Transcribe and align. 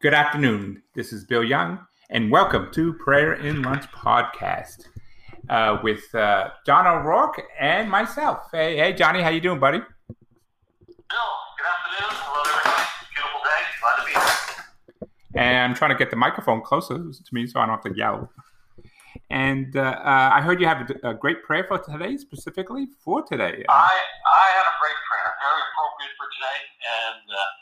Good 0.00 0.14
afternoon. 0.14 0.84
This 0.94 1.12
is 1.12 1.24
Bill 1.24 1.42
Young, 1.42 1.80
and 2.08 2.30
welcome 2.30 2.68
to 2.72 2.92
Prayer 2.92 3.32
in 3.32 3.62
Lunch 3.62 3.82
podcast 3.90 4.84
uh, 5.50 5.78
with 5.82 6.14
uh, 6.14 6.50
John 6.64 6.86
O'Rourke 6.86 7.42
and 7.58 7.90
myself. 7.90 8.46
Hey, 8.52 8.76
hey, 8.76 8.92
Johnny, 8.92 9.22
how 9.22 9.30
you 9.30 9.40
doing, 9.40 9.58
buddy? 9.58 9.78
Bill, 9.78 9.86
good 10.06 11.66
afternoon. 11.66 12.14
Hello, 12.14 12.42
everybody. 12.46 12.86
Beautiful 13.10 13.40
day. 13.42 13.60
Glad 13.82 13.96
to 13.98 14.06
be 14.06 14.12
here. 15.02 15.42
And 15.42 15.72
I'm 15.72 15.74
trying 15.74 15.90
to 15.90 15.96
get 15.98 16.10
the 16.10 16.16
microphone 16.16 16.62
closer 16.62 16.94
to 16.96 17.34
me 17.34 17.48
so 17.48 17.58
I 17.58 17.66
don't 17.66 17.74
have 17.82 17.92
to 17.92 17.98
yell. 17.98 18.30
And 19.30 19.76
uh, 19.76 19.80
uh, 19.80 20.30
I 20.32 20.42
heard 20.42 20.60
you 20.60 20.68
have 20.68 20.88
a, 21.02 21.10
a 21.10 21.14
great 21.14 21.42
prayer 21.42 21.64
for 21.66 21.76
today, 21.76 22.16
specifically 22.18 22.86
for 23.04 23.24
today. 23.24 23.64
I, 23.68 23.74
I 23.74 24.46
had 24.54 24.62
a 24.62 24.74
great 24.78 24.98
prayer, 25.10 25.34
very 25.42 25.62
appropriate 25.74 26.14
for 26.14 26.30
today, 26.38 26.60
and 26.86 27.24
uh, 27.34 27.57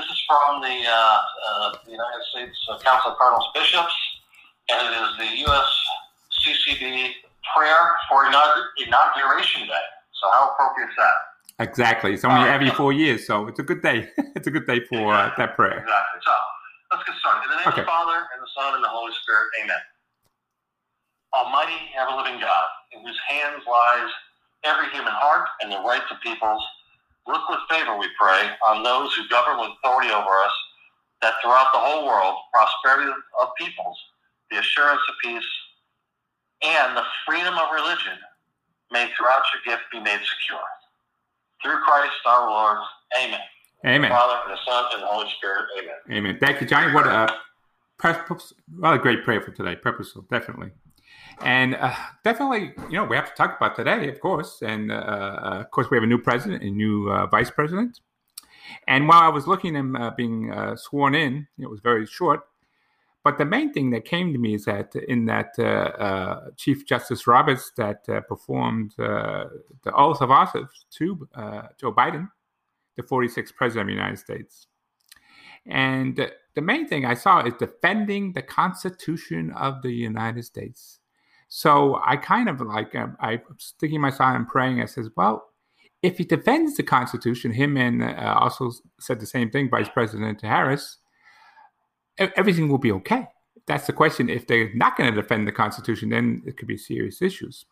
this 0.00 0.16
is 0.16 0.22
from 0.24 0.62
the, 0.62 0.76
uh, 0.88 0.92
uh, 0.96 1.72
the 1.84 1.92
United 1.92 2.22
States 2.32 2.56
Council 2.82 3.12
of 3.12 3.18
Cardinals 3.18 3.44
Bishops, 3.52 3.92
and 4.72 4.80
it 4.88 4.96
is 4.96 5.10
the 5.20 5.30
U.S. 5.44 5.68
CCB 6.40 7.12
prayer 7.54 7.84
for 8.08 8.24
Inauguration 8.24 9.68
Day. 9.68 9.86
So 10.16 10.30
how 10.32 10.50
appropriate 10.52 10.88
is 10.88 10.96
that? 10.96 11.16
Exactly. 11.64 12.14
It's 12.14 12.24
only 12.24 12.48
every 12.48 12.70
four 12.70 12.92
years, 12.92 13.26
so 13.26 13.46
it's 13.46 13.58
a 13.58 13.62
good 13.62 13.82
day. 13.82 14.08
it's 14.36 14.46
a 14.46 14.50
good 14.50 14.66
day 14.66 14.80
for 14.88 15.12
uh, 15.12 15.30
that 15.36 15.56
prayer. 15.56 15.84
Exactly. 15.84 16.20
So 16.24 16.32
let's 16.92 17.04
get 17.04 17.16
started. 17.20 17.44
In 17.44 17.50
the 17.50 17.56
name 17.60 17.68
Okay. 17.68 17.84
of 17.84 17.86
the 17.86 17.92
Father, 17.92 18.18
and 18.32 18.40
the 18.40 18.50
Son, 18.56 18.74
and 18.74 18.84
the 18.84 18.88
Holy 18.88 19.12
Spirit. 19.20 19.48
Amen. 19.62 19.82
Almighty, 21.36 21.76
ever-living 22.00 22.40
God, 22.40 22.66
in 22.92 23.04
whose 23.04 23.20
hands 23.28 23.62
lies 23.68 24.08
every 24.64 24.88
human 24.90 25.12
heart 25.12 25.48
and 25.60 25.70
the 25.70 25.80
rights 25.84 26.08
of 26.10 26.16
peoples, 26.24 26.64
look 27.26 27.48
with 27.48 27.60
favor, 27.68 27.96
we 27.98 28.08
pray, 28.20 28.50
on 28.66 28.82
those 28.82 29.14
who 29.14 29.28
govern 29.28 29.60
with 29.60 29.70
authority 29.82 30.10
over 30.10 30.30
us, 30.30 30.56
that 31.22 31.34
throughout 31.42 31.72
the 31.72 31.78
whole 31.78 32.06
world, 32.06 32.36
prosperity 32.52 33.10
of 33.40 33.48
peoples, 33.58 33.98
the 34.50 34.58
assurance 34.58 35.00
of 35.08 35.14
peace, 35.22 35.50
and 36.62 36.96
the 36.96 37.04
freedom 37.26 37.54
of 37.54 37.68
religion 37.74 38.18
may 38.90 39.08
throughout 39.16 39.42
your 39.54 39.76
gift 39.76 39.84
be 39.92 40.00
made 40.00 40.20
secure. 40.20 40.66
Through 41.62 41.78
Christ 41.84 42.12
our 42.26 42.48
Lord. 42.48 42.78
Amen. 43.22 43.40
Amen. 43.86 44.10
Father, 44.10 44.40
and 44.46 44.52
the 44.52 44.70
Son, 44.70 44.84
and 44.94 45.02
the 45.02 45.06
Holy 45.06 45.30
Spirit. 45.38 45.64
Amen. 45.78 46.18
Amen. 46.18 46.38
Thank 46.40 46.60
you, 46.60 46.66
Johnny. 46.66 46.92
What 46.92 47.06
a 47.06 47.10
uh, 47.10 48.28
what 48.78 48.94
a 48.94 48.98
great 48.98 49.24
prayer 49.24 49.40
for 49.40 49.52
today. 49.52 49.76
Purposeful, 49.76 50.26
definitely. 50.30 50.70
And 51.42 51.74
uh, 51.74 51.94
definitely, 52.22 52.72
you 52.90 52.96
know, 52.96 53.04
we 53.04 53.16
have 53.16 53.28
to 53.28 53.34
talk 53.34 53.56
about 53.56 53.74
today, 53.74 54.08
of 54.08 54.20
course. 54.20 54.62
And 54.62 54.92
uh, 54.92 54.94
uh, 54.94 55.60
of 55.60 55.70
course, 55.70 55.90
we 55.90 55.96
have 55.96 56.04
a 56.04 56.06
new 56.06 56.18
president, 56.18 56.62
a 56.62 56.70
new 56.70 57.10
uh, 57.10 57.26
vice 57.26 57.50
president. 57.50 58.00
And 58.86 59.08
while 59.08 59.22
I 59.22 59.28
was 59.28 59.46
looking 59.46 59.74
at 59.74 59.80
him 59.80 59.96
uh, 59.96 60.10
being 60.10 60.52
sworn 60.76 61.14
in, 61.14 61.48
it 61.58 61.68
was 61.68 61.80
very 61.80 62.06
short. 62.06 62.42
But 63.24 63.36
the 63.36 63.44
main 63.44 63.72
thing 63.72 63.90
that 63.90 64.04
came 64.04 64.32
to 64.32 64.38
me 64.38 64.54
is 64.54 64.64
that 64.64 64.94
in 64.94 65.26
that 65.26 66.52
Chief 66.56 66.86
Justice 66.86 67.26
Roberts 67.26 67.72
that 67.76 68.04
performed 68.28 68.94
the 68.96 69.92
oath 69.92 70.22
of 70.22 70.30
office 70.30 70.86
to 70.92 71.28
Joe 71.78 71.92
Biden, 71.92 72.30
the 72.96 73.02
46th 73.02 73.54
president 73.56 73.90
of 73.90 73.94
the 73.94 74.00
United 74.00 74.18
States. 74.18 74.66
And 75.66 76.30
the 76.54 76.62
main 76.62 76.86
thing 76.86 77.04
I 77.04 77.14
saw 77.14 77.40
is 77.44 77.54
defending 77.58 78.32
the 78.32 78.42
Constitution 78.42 79.50
of 79.52 79.82
the 79.82 79.92
United 79.92 80.44
States. 80.44 80.99
So 81.52 82.00
I 82.06 82.16
kind 82.16 82.48
of 82.48 82.60
like, 82.60 82.94
um, 82.94 83.16
I 83.20 83.42
was 83.48 83.56
sticking 83.58 84.00
my 84.00 84.10
side 84.10 84.36
and 84.36 84.46
praying. 84.46 84.80
I 84.80 84.86
says, 84.86 85.10
well, 85.16 85.48
if 86.00 86.16
he 86.16 86.24
defends 86.24 86.76
the 86.76 86.84
Constitution, 86.84 87.52
him 87.52 87.76
and 87.76 88.02
uh, 88.02 88.36
also 88.38 88.70
said 89.00 89.18
the 89.18 89.26
same 89.26 89.50
thing, 89.50 89.68
Vice 89.68 89.88
President 89.88 90.40
Harris, 90.40 90.98
everything 92.18 92.68
will 92.68 92.78
be 92.78 92.92
okay. 92.92 93.26
That's 93.66 93.88
the 93.88 93.92
question. 93.92 94.30
If 94.30 94.46
they're 94.46 94.72
not 94.74 94.96
going 94.96 95.12
to 95.12 95.20
defend 95.20 95.48
the 95.48 95.52
Constitution, 95.52 96.10
then 96.10 96.40
it 96.46 96.56
could 96.56 96.68
be 96.68 96.76
serious 96.76 97.20
issues. 97.20 97.66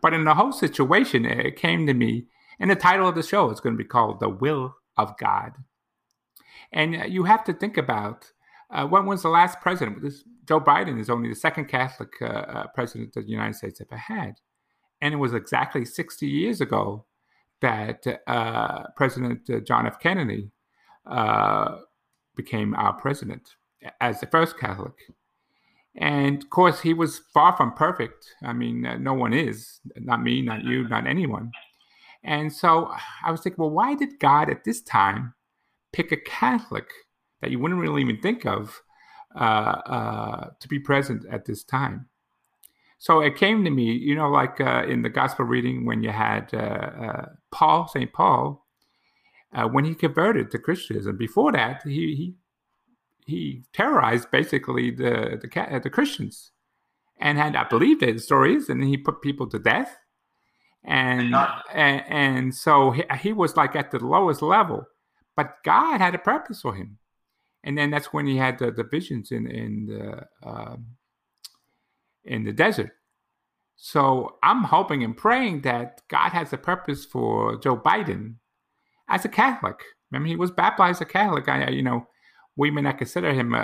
But 0.00 0.14
in 0.14 0.24
the 0.24 0.34
whole 0.34 0.52
situation, 0.52 1.24
it 1.24 1.56
came 1.56 1.88
to 1.88 1.94
me, 1.94 2.26
and 2.60 2.70
the 2.70 2.76
title 2.76 3.08
of 3.08 3.16
the 3.16 3.22
show 3.22 3.50
is 3.50 3.60
going 3.60 3.74
to 3.74 3.82
be 3.82 3.88
called 3.88 4.20
The 4.20 4.28
Will 4.28 4.76
of 4.96 5.18
God. 5.18 5.52
And 6.72 7.02
uh, 7.02 7.04
you 7.06 7.24
have 7.24 7.42
to 7.44 7.52
think 7.52 7.76
about 7.76 8.30
uh, 8.70 8.86
when 8.86 9.06
was 9.06 9.22
the 9.22 9.28
last 9.28 9.60
president? 9.60 10.02
This, 10.02 10.24
Joe 10.46 10.60
Biden 10.60 11.00
is 11.00 11.10
only 11.10 11.28
the 11.28 11.34
second 11.34 11.66
Catholic 11.66 12.10
uh, 12.20 12.24
uh, 12.24 12.66
president 12.68 13.14
that 13.14 13.26
the 13.26 13.32
United 13.32 13.54
States 13.54 13.80
ever 13.80 13.96
had. 13.96 14.34
And 15.00 15.12
it 15.12 15.18
was 15.18 15.34
exactly 15.34 15.84
60 15.84 16.26
years 16.26 16.60
ago 16.60 17.04
that 17.60 18.06
uh, 18.26 18.84
President 18.96 19.48
uh, 19.50 19.60
John 19.60 19.86
F. 19.86 19.98
Kennedy 19.98 20.50
uh, 21.06 21.78
became 22.34 22.74
our 22.74 22.92
president 22.92 23.56
as 24.00 24.20
the 24.20 24.26
first 24.26 24.58
Catholic. 24.58 24.94
And 25.96 26.42
of 26.42 26.50
course, 26.50 26.80
he 26.80 26.92
was 26.92 27.20
far 27.32 27.56
from 27.56 27.72
perfect. 27.72 28.34
I 28.42 28.52
mean, 28.52 28.84
uh, 28.84 28.98
no 28.98 29.14
one 29.14 29.32
is, 29.32 29.80
not 29.96 30.22
me, 30.22 30.42
not 30.42 30.64
you, 30.64 30.86
not 30.88 31.06
anyone. 31.06 31.50
And 32.22 32.52
so 32.52 32.92
I 33.24 33.30
was 33.30 33.40
thinking, 33.40 33.62
well, 33.62 33.70
why 33.70 33.94
did 33.94 34.18
God 34.18 34.50
at 34.50 34.64
this 34.64 34.82
time 34.82 35.34
pick 35.92 36.12
a 36.12 36.16
Catholic 36.16 36.90
that 37.40 37.50
you 37.50 37.58
wouldn't 37.58 37.80
really 37.80 38.02
even 38.02 38.20
think 38.20 38.44
of 38.44 38.82
to 39.36 40.68
be 40.68 40.78
present 40.78 41.24
at 41.30 41.44
this 41.44 41.62
time? 41.62 42.08
So 42.98 43.20
it 43.20 43.36
came 43.36 43.64
to 43.64 43.70
me, 43.70 43.92
you 43.92 44.14
know, 44.14 44.28
like 44.28 44.60
uh, 44.60 44.84
in 44.88 45.02
the 45.02 45.10
gospel 45.10 45.44
reading 45.44 45.84
when 45.84 46.02
you 46.02 46.10
had 46.10 46.52
uh, 46.54 46.56
uh, 46.56 47.26
Paul, 47.50 47.88
St. 47.88 48.12
Paul, 48.12 48.66
uh, 49.54 49.68
when 49.68 49.84
he 49.84 49.94
converted 49.94 50.50
to 50.50 50.58
Christianism. 50.58 51.16
Before 51.16 51.52
that, 51.52 51.82
he, 51.84 52.14
he 52.14 52.34
he 53.26 53.64
terrorized 53.72 54.30
basically 54.30 54.90
the 54.90 55.38
the, 55.40 55.80
the 55.82 55.90
Christians, 55.90 56.52
and 57.18 57.38
had 57.38 57.54
I 57.54 57.64
believe 57.64 58.00
the 58.00 58.18
story 58.18 58.54
is, 58.54 58.68
and 58.68 58.82
he 58.82 58.96
put 58.96 59.22
people 59.22 59.46
to 59.48 59.58
death, 59.58 59.98
and 60.82 61.34
and, 61.72 62.02
and 62.08 62.54
so 62.54 62.92
he, 62.92 63.04
he 63.20 63.32
was 63.32 63.56
like 63.56 63.76
at 63.76 63.90
the 63.90 63.98
lowest 63.98 64.40
level, 64.40 64.86
but 65.36 65.56
God 65.64 66.00
had 66.00 66.14
a 66.14 66.18
purpose 66.18 66.62
for 66.62 66.74
him, 66.74 66.98
and 67.66 67.76
then 67.76 67.90
that's 67.90 68.12
when 68.12 68.26
he 68.26 68.36
had 68.36 68.58
the, 68.58 68.70
the 68.70 68.84
visions 68.84 69.32
in 69.32 69.50
in 69.50 69.86
the 69.86 70.48
um, 70.48 70.86
in 72.24 72.44
the 72.44 72.52
desert. 72.52 72.92
So 73.76 74.36
I'm 74.42 74.64
hoping 74.64 75.04
and 75.04 75.16
praying 75.16 75.62
that 75.62 76.00
God 76.08 76.30
has 76.30 76.52
a 76.52 76.58
purpose 76.58 77.04
for 77.04 77.58
Joe 77.58 77.76
Biden 77.76 78.36
as 79.08 79.24
a 79.24 79.28
Catholic. 79.28 79.80
Remember, 80.10 80.28
he 80.28 80.36
was 80.36 80.50
baptized 80.50 81.02
a 81.02 81.04
Catholic. 81.04 81.48
I, 81.48 81.68
you 81.68 81.82
know, 81.82 82.06
we 82.56 82.70
may 82.70 82.80
not 82.80 82.98
consider 82.98 83.34
him 83.34 83.52
a, 83.52 83.58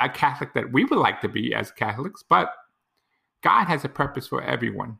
a, 0.00 0.06
a 0.06 0.08
Catholic 0.08 0.54
that 0.54 0.72
we 0.72 0.84
would 0.84 0.98
like 0.98 1.20
to 1.20 1.28
be 1.28 1.54
as 1.54 1.70
Catholics, 1.70 2.24
but 2.26 2.52
God 3.42 3.66
has 3.66 3.84
a 3.84 3.88
purpose 3.88 4.26
for 4.26 4.42
everyone. 4.42 4.98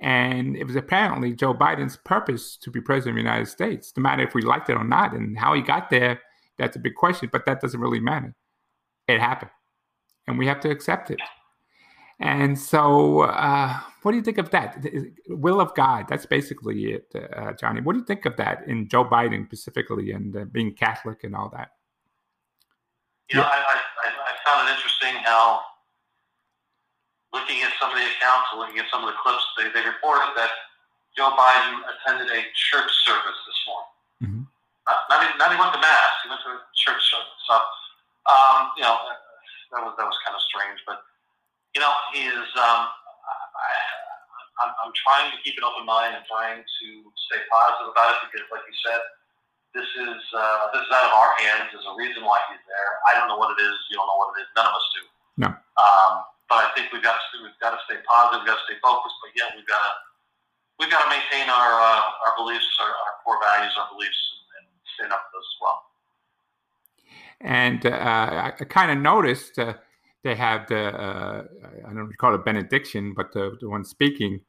And 0.00 0.56
it 0.56 0.64
was 0.64 0.74
apparently 0.74 1.32
Joe 1.32 1.54
Biden's 1.54 1.96
purpose 1.96 2.56
to 2.62 2.70
be 2.70 2.80
president 2.80 3.18
of 3.18 3.24
the 3.24 3.30
United 3.30 3.48
States, 3.48 3.92
no 3.96 4.02
matter 4.02 4.22
if 4.22 4.34
we 4.34 4.42
liked 4.42 4.68
it 4.68 4.76
or 4.76 4.84
not. 4.84 5.12
And 5.12 5.38
how 5.38 5.54
he 5.54 5.62
got 5.62 5.90
there, 5.90 6.20
that's 6.62 6.76
a 6.76 6.78
big 6.78 6.94
question, 6.94 7.28
but 7.32 7.44
that 7.46 7.60
doesn't 7.60 7.80
really 7.80 7.98
matter. 7.98 8.34
It 9.08 9.20
happened. 9.20 9.50
And 10.28 10.38
we 10.38 10.46
have 10.46 10.60
to 10.60 10.70
accept 10.70 11.10
it. 11.10 11.20
And 12.20 12.56
so, 12.56 13.22
uh, 13.22 13.80
what 14.02 14.12
do 14.12 14.16
you 14.16 14.22
think 14.22 14.38
of 14.38 14.50
that? 14.50 14.86
Will 15.26 15.60
of 15.60 15.74
God. 15.74 16.06
That's 16.08 16.24
basically 16.24 16.92
it, 16.92 17.12
uh, 17.16 17.52
Johnny. 17.54 17.80
What 17.80 17.94
do 17.94 17.98
you 17.98 18.04
think 18.04 18.26
of 18.26 18.36
that 18.36 18.68
in 18.68 18.88
Joe 18.88 19.04
Biden 19.04 19.44
specifically 19.46 20.12
and 20.12 20.36
uh, 20.36 20.44
being 20.44 20.72
Catholic 20.72 21.24
and 21.24 21.34
all 21.34 21.48
that? 21.48 21.72
You 23.28 23.38
know, 23.38 23.42
I, 23.42 23.58
I, 23.58 23.76
I 24.06 24.32
found 24.46 24.68
it 24.68 24.72
interesting 24.72 25.14
how 25.24 25.62
looking 27.32 27.60
at 27.62 27.72
some 27.80 27.90
of 27.90 27.96
the 27.96 28.04
accounts 28.04 28.46
and 28.52 28.60
looking 28.60 28.78
at 28.78 28.86
some 28.92 29.02
of 29.02 29.08
the 29.08 29.18
clips, 29.20 29.42
they, 29.58 29.64
they 29.74 29.84
reported 29.84 30.30
that 30.36 30.50
Joe 31.16 31.34
Biden 31.34 31.82
attended 31.90 32.28
a 32.30 32.42
church 32.54 32.90
service 33.04 33.40
this 33.50 33.60
morning. 33.66 33.90
Mhm. 34.22 34.51
Not, 34.88 34.98
not, 35.06 35.18
even, 35.22 35.36
not 35.38 35.48
even 35.54 35.62
went 35.62 35.74
to 35.74 35.82
mass. 35.82 36.12
He 36.22 36.30
went 36.30 36.42
to 36.42 36.58
church 36.74 37.02
service. 37.06 37.42
So, 37.46 37.54
um, 38.26 38.74
you 38.74 38.82
know, 38.82 38.98
that 39.72 39.80
was 39.82 39.94
that 39.94 40.06
was 40.06 40.18
kind 40.26 40.34
of 40.34 40.42
strange. 40.42 40.78
But 40.84 41.02
you 41.74 41.80
know, 41.80 41.92
he 42.12 42.26
is. 42.26 42.48
Um, 42.58 42.82
I, 42.90 43.70
I'm, 44.62 44.70
I'm 44.84 44.92
trying 44.94 45.30
to 45.32 45.38
keep 45.42 45.56
an 45.58 45.64
open 45.64 45.86
mind 45.86 46.18
and 46.18 46.24
trying 46.26 46.60
to 46.60 46.88
stay 47.30 47.40
positive 47.46 47.94
about 47.94 48.18
it 48.18 48.30
because, 48.30 48.46
like 48.50 48.66
you 48.66 48.76
said, 48.84 49.00
this 49.72 49.88
is 49.88 50.20
uh, 50.36 50.68
this 50.76 50.84
is 50.84 50.92
out 50.92 51.08
of 51.08 51.14
our 51.16 51.32
hands. 51.40 51.72
There's 51.72 51.86
a 51.88 51.96
reason 51.96 52.26
why 52.26 52.36
he's 52.52 52.60
there. 52.68 52.90
I 53.08 53.16
don't 53.16 53.30
know 53.30 53.40
what 53.40 53.54
it 53.56 53.60
is. 53.62 53.74
You 53.88 53.96
don't 53.96 54.08
know 54.10 54.20
what 54.20 54.36
it 54.36 54.44
is. 54.44 54.48
None 54.52 54.68
of 54.68 54.74
us 54.76 54.86
do. 54.92 55.02
No. 55.46 55.48
Um, 55.80 56.12
but 56.52 56.68
I 56.68 56.68
think 56.76 56.92
we've 56.92 57.06
got 57.06 57.16
to 57.16 57.34
we've 57.40 57.56
got 57.62 57.72
to 57.72 57.80
stay 57.88 57.96
positive. 58.04 58.44
We've 58.44 58.52
got 58.52 58.60
to 58.60 58.66
stay 58.68 58.76
focused. 58.84 59.16
But 59.24 59.32
yet 59.32 59.56
we've 59.56 59.64
got 59.64 59.80
to 59.80 59.92
we've 60.76 60.92
got 60.92 61.08
to 61.08 61.10
maintain 61.10 61.48
our 61.48 61.72
uh, 61.80 62.28
our 62.28 62.34
beliefs, 62.36 62.68
our, 62.84 62.92
our 62.92 63.12
core 63.24 63.40
values, 63.40 63.72
our 63.80 63.88
beliefs, 63.88 64.20
and, 67.40 67.86
uh, 67.86 68.52
I, 68.60 68.64
kind 68.64 68.90
of 68.90 68.98
noticed 68.98 69.58
uh, 69.58 69.74
they 70.22 70.34
have 70.34 70.68
the 70.68 70.88
uh, 70.88 71.44
I 71.88 71.92
don't 71.92 72.16
call 72.18 72.32
it 72.34 72.40
a 72.40 72.42
benediction, 72.42 73.14
but 73.14 73.32
the, 73.32 73.56
the 73.60 73.68
one 73.68 73.84
speaking, 73.84 74.40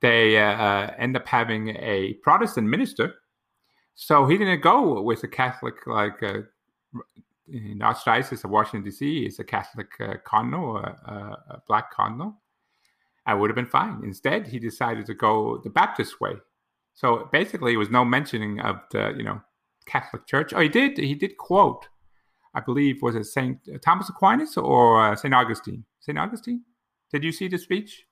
they 0.00 0.38
uh, 0.38 0.52
uh, 0.52 0.94
end 0.98 1.16
up 1.16 1.26
having 1.26 1.70
a 1.70 2.14
Protestant 2.22 2.68
minister. 2.68 3.14
So 3.94 4.26
he 4.26 4.36
didn't 4.36 4.60
go 4.60 5.00
with 5.00 5.24
a 5.24 5.28
Catholic 5.28 5.86
like 5.86 6.22
uh, 6.22 6.42
in 7.48 7.78
Archdiocese 7.78 8.44
of 8.44 8.50
Washington 8.50 8.84
D.C. 8.84 9.24
is 9.26 9.38
a 9.38 9.44
Catholic 9.44 9.88
uh, 10.00 10.14
cardinal, 10.24 10.76
a 10.76 11.62
black 11.66 11.90
cardinal, 11.92 12.36
I 13.26 13.34
would 13.34 13.50
have 13.50 13.56
been 13.56 13.66
fine. 13.66 14.02
Instead, 14.04 14.46
he 14.46 14.58
decided 14.58 15.06
to 15.06 15.14
go 15.14 15.60
the 15.64 15.70
Baptist 15.70 16.20
way. 16.20 16.34
So 16.94 17.28
basically, 17.32 17.74
it 17.74 17.76
was 17.76 17.90
no 17.90 18.04
mentioning 18.04 18.60
of 18.60 18.80
the 18.90 19.14
you 19.16 19.24
know 19.24 19.42
Catholic 19.86 20.26
Church. 20.26 20.52
Oh, 20.54 20.60
he 20.60 20.68
did. 20.68 20.98
He 20.98 21.14
did 21.14 21.36
quote, 21.36 21.88
I 22.54 22.60
believe, 22.60 23.02
was 23.02 23.14
it 23.14 23.24
Saint 23.24 23.58
Thomas 23.82 24.08
Aquinas 24.08 24.56
or 24.56 25.12
uh, 25.12 25.16
Saint 25.16 25.34
Augustine? 25.34 25.84
Saint 26.00 26.18
Augustine. 26.18 26.62
Did 27.12 27.24
you 27.24 27.32
see 27.32 27.48
the 27.48 27.58
speech? 27.58 28.06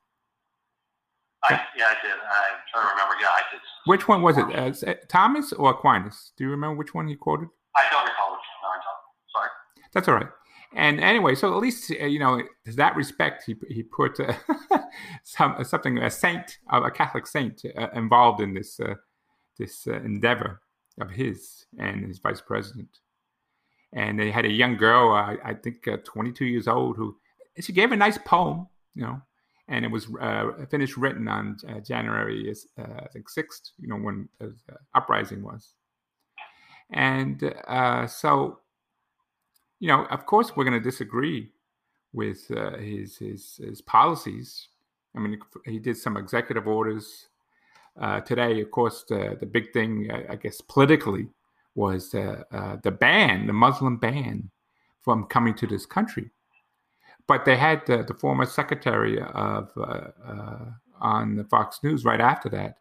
I, 1.45 1.61
yeah, 1.77 1.87
I 1.87 1.95
did. 2.03 2.13
I'm 2.13 2.59
trying 2.73 2.87
to 2.87 2.91
remember. 2.91 3.15
Yeah, 3.21 3.29
I 3.29 3.43
did. 3.51 3.61
Which 3.87 4.09
one 4.09 4.23
was 4.23 4.39
it? 4.39 4.89
Uh, 4.89 4.95
Thomas 5.09 5.53
or 5.53 5.71
Aquinas? 5.71 6.33
Do 6.37 6.45
you 6.45 6.51
remember 6.51 6.77
which 6.77 6.95
one 6.95 7.07
he 7.07 7.17
quoted? 7.17 7.49
I 7.77 7.83
don't 7.91 8.05
recall 8.05 8.33
which 8.33 8.41
one. 8.63 8.79
No, 8.79 9.41
sorry. 9.41 9.49
That's 9.93 10.09
all 10.09 10.15
right. 10.15 10.29
And 10.75 11.01
anyway, 11.01 11.35
so 11.35 11.55
at 11.55 11.61
least 11.61 11.91
uh, 11.91 12.07
you 12.07 12.19
know, 12.19 12.43
to 12.65 12.73
that 12.77 12.97
respect, 12.97 13.45
he 13.47 13.57
he 13.69 13.83
put 13.83 14.19
uh, 14.21 14.33
some 15.23 15.63
something 15.65 15.99
a 15.99 16.11
saint, 16.11 16.59
a 16.71 16.91
Catholic 16.91 17.27
saint, 17.27 17.63
uh, 17.79 17.89
involved 17.95 18.41
in 18.41 18.55
this 18.55 18.81
uh, 18.81 18.95
this 19.59 19.87
uh, 19.87 19.95
endeavor 19.95 20.61
of 21.01 21.11
his 21.11 21.67
and 21.79 22.05
his 22.05 22.19
vice 22.19 22.41
president. 22.41 23.01
And 23.93 24.19
they 24.19 24.31
had 24.31 24.45
a 24.45 24.51
young 24.51 24.77
girl, 24.77 25.13
I 25.13 25.55
think, 25.63 25.87
22 26.05 26.45
years 26.45 26.67
old, 26.67 26.97
who 26.97 27.17
she 27.61 27.73
gave 27.73 27.93
a 27.93 27.97
nice 27.97 28.19
poem, 28.19 28.67
you 28.95 29.03
know, 29.03 29.23
and 29.69 29.85
it 29.85 29.91
was 29.91 30.09
uh, 30.21 30.51
finished 30.71 30.97
written 30.97 31.29
on 31.29 31.57
uh, 31.69 31.81
January, 31.81 32.53
uh, 32.79 32.83
I 32.83 33.09
think 33.09 33.29
sixth, 33.29 33.71
you 33.79 33.89
know, 33.89 33.97
when 33.97 34.29
the 34.39 34.55
uprising 34.95 35.43
was. 35.43 35.75
And 36.93 37.55
uh, 37.67 38.07
so, 38.07 38.59
you 39.81 39.89
know, 39.89 40.05
of 40.07 40.27
course, 40.27 40.55
we're 40.55 40.65
going 40.65 40.81
to 40.81 40.91
disagree 40.91 41.51
with 42.13 42.51
uh, 42.51 42.77
his, 42.79 43.17
his 43.17 43.61
his 43.63 43.81
policies. 43.81 44.69
I 45.17 45.21
mean, 45.21 45.39
he 45.65 45.79
did 45.79 45.97
some 45.97 46.17
executive 46.17 46.67
orders 46.69 47.29
uh, 48.01 48.21
today. 48.21 48.61
Of 48.61 48.71
course, 48.71 49.05
the 49.09 49.37
the 49.39 49.47
big 49.47 49.73
thing, 49.73 50.11
I 50.29 50.37
guess, 50.37 50.61
politically, 50.61 51.29
was 51.75 52.11
the 52.11 52.45
the 52.83 52.91
ban, 52.91 53.47
the 53.47 53.53
Muslim 53.53 53.99
ban, 53.99 54.51
from 55.03 55.25
coming 55.25 55.55
to 55.55 55.67
this 55.67 55.87
country 55.87 56.31
but 57.27 57.45
they 57.45 57.57
had 57.57 57.85
the, 57.87 58.03
the 58.03 58.15
former 58.15 58.47
secretary 58.47 59.21
of 59.21 59.71
uh, 59.77 60.09
uh, 60.27 60.65
on 61.01 61.37
the 61.37 61.45
Fox 61.45 61.81
News 61.83 62.05
right 62.05 62.21
after 62.21 62.49
that, 62.51 62.79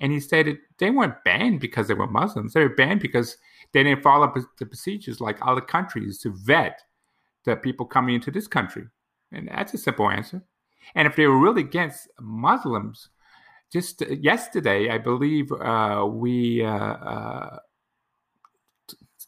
and 0.00 0.12
he 0.12 0.20
stated 0.20 0.58
they 0.78 0.90
weren't 0.90 1.22
banned 1.24 1.60
because 1.60 1.88
they 1.88 1.94
were 1.94 2.06
Muslims. 2.06 2.52
They 2.52 2.62
were 2.62 2.74
banned 2.74 3.00
because 3.00 3.36
they 3.72 3.82
didn't 3.82 4.02
follow 4.02 4.32
the 4.58 4.66
procedures 4.66 5.20
like 5.20 5.38
other 5.42 5.60
countries 5.60 6.18
to 6.20 6.34
vet 6.44 6.80
the 7.44 7.56
people 7.56 7.86
coming 7.86 8.16
into 8.16 8.30
this 8.30 8.46
country, 8.46 8.84
and 9.32 9.48
that's 9.48 9.74
a 9.74 9.78
simple 9.78 10.10
answer. 10.10 10.42
And 10.94 11.06
if 11.06 11.16
they 11.16 11.26
were 11.26 11.38
really 11.38 11.62
against 11.62 12.08
Muslims, 12.20 13.08
just 13.74 14.02
yesterday, 14.02 14.88
I 14.88 14.98
believe 14.98 15.50
uh, 15.50 16.06
we 16.08 16.64
uh, 16.64 16.70
uh, 16.70 17.58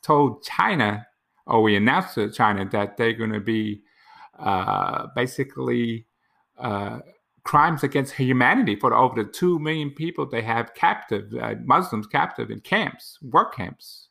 told 0.03 0.45
China, 0.45 1.05
or 1.49 1.63
we 1.63 1.75
announced 1.75 2.15
to 2.15 2.31
China 2.31 2.65
that 2.71 2.97
they're 2.97 3.13
going 3.13 3.33
to 3.33 3.41
be 3.41 3.83
uh, 4.39 5.09
basically 5.17 6.07
uh, 6.59 7.01
crimes 7.43 7.83
against 7.83 8.15
humanity 8.15 8.77
for 8.77 8.95
over 8.95 9.25
the 9.25 9.29
2 9.29 9.59
million 9.59 9.91
people 9.91 10.25
they 10.25 10.43
have 10.43 10.75
captive, 10.75 11.35
uh, 11.43 11.57
Muslims 11.65 12.07
captive 12.07 12.49
in 12.53 12.61
camps, 12.61 13.19
work 13.23 13.57
camps. 13.57 14.11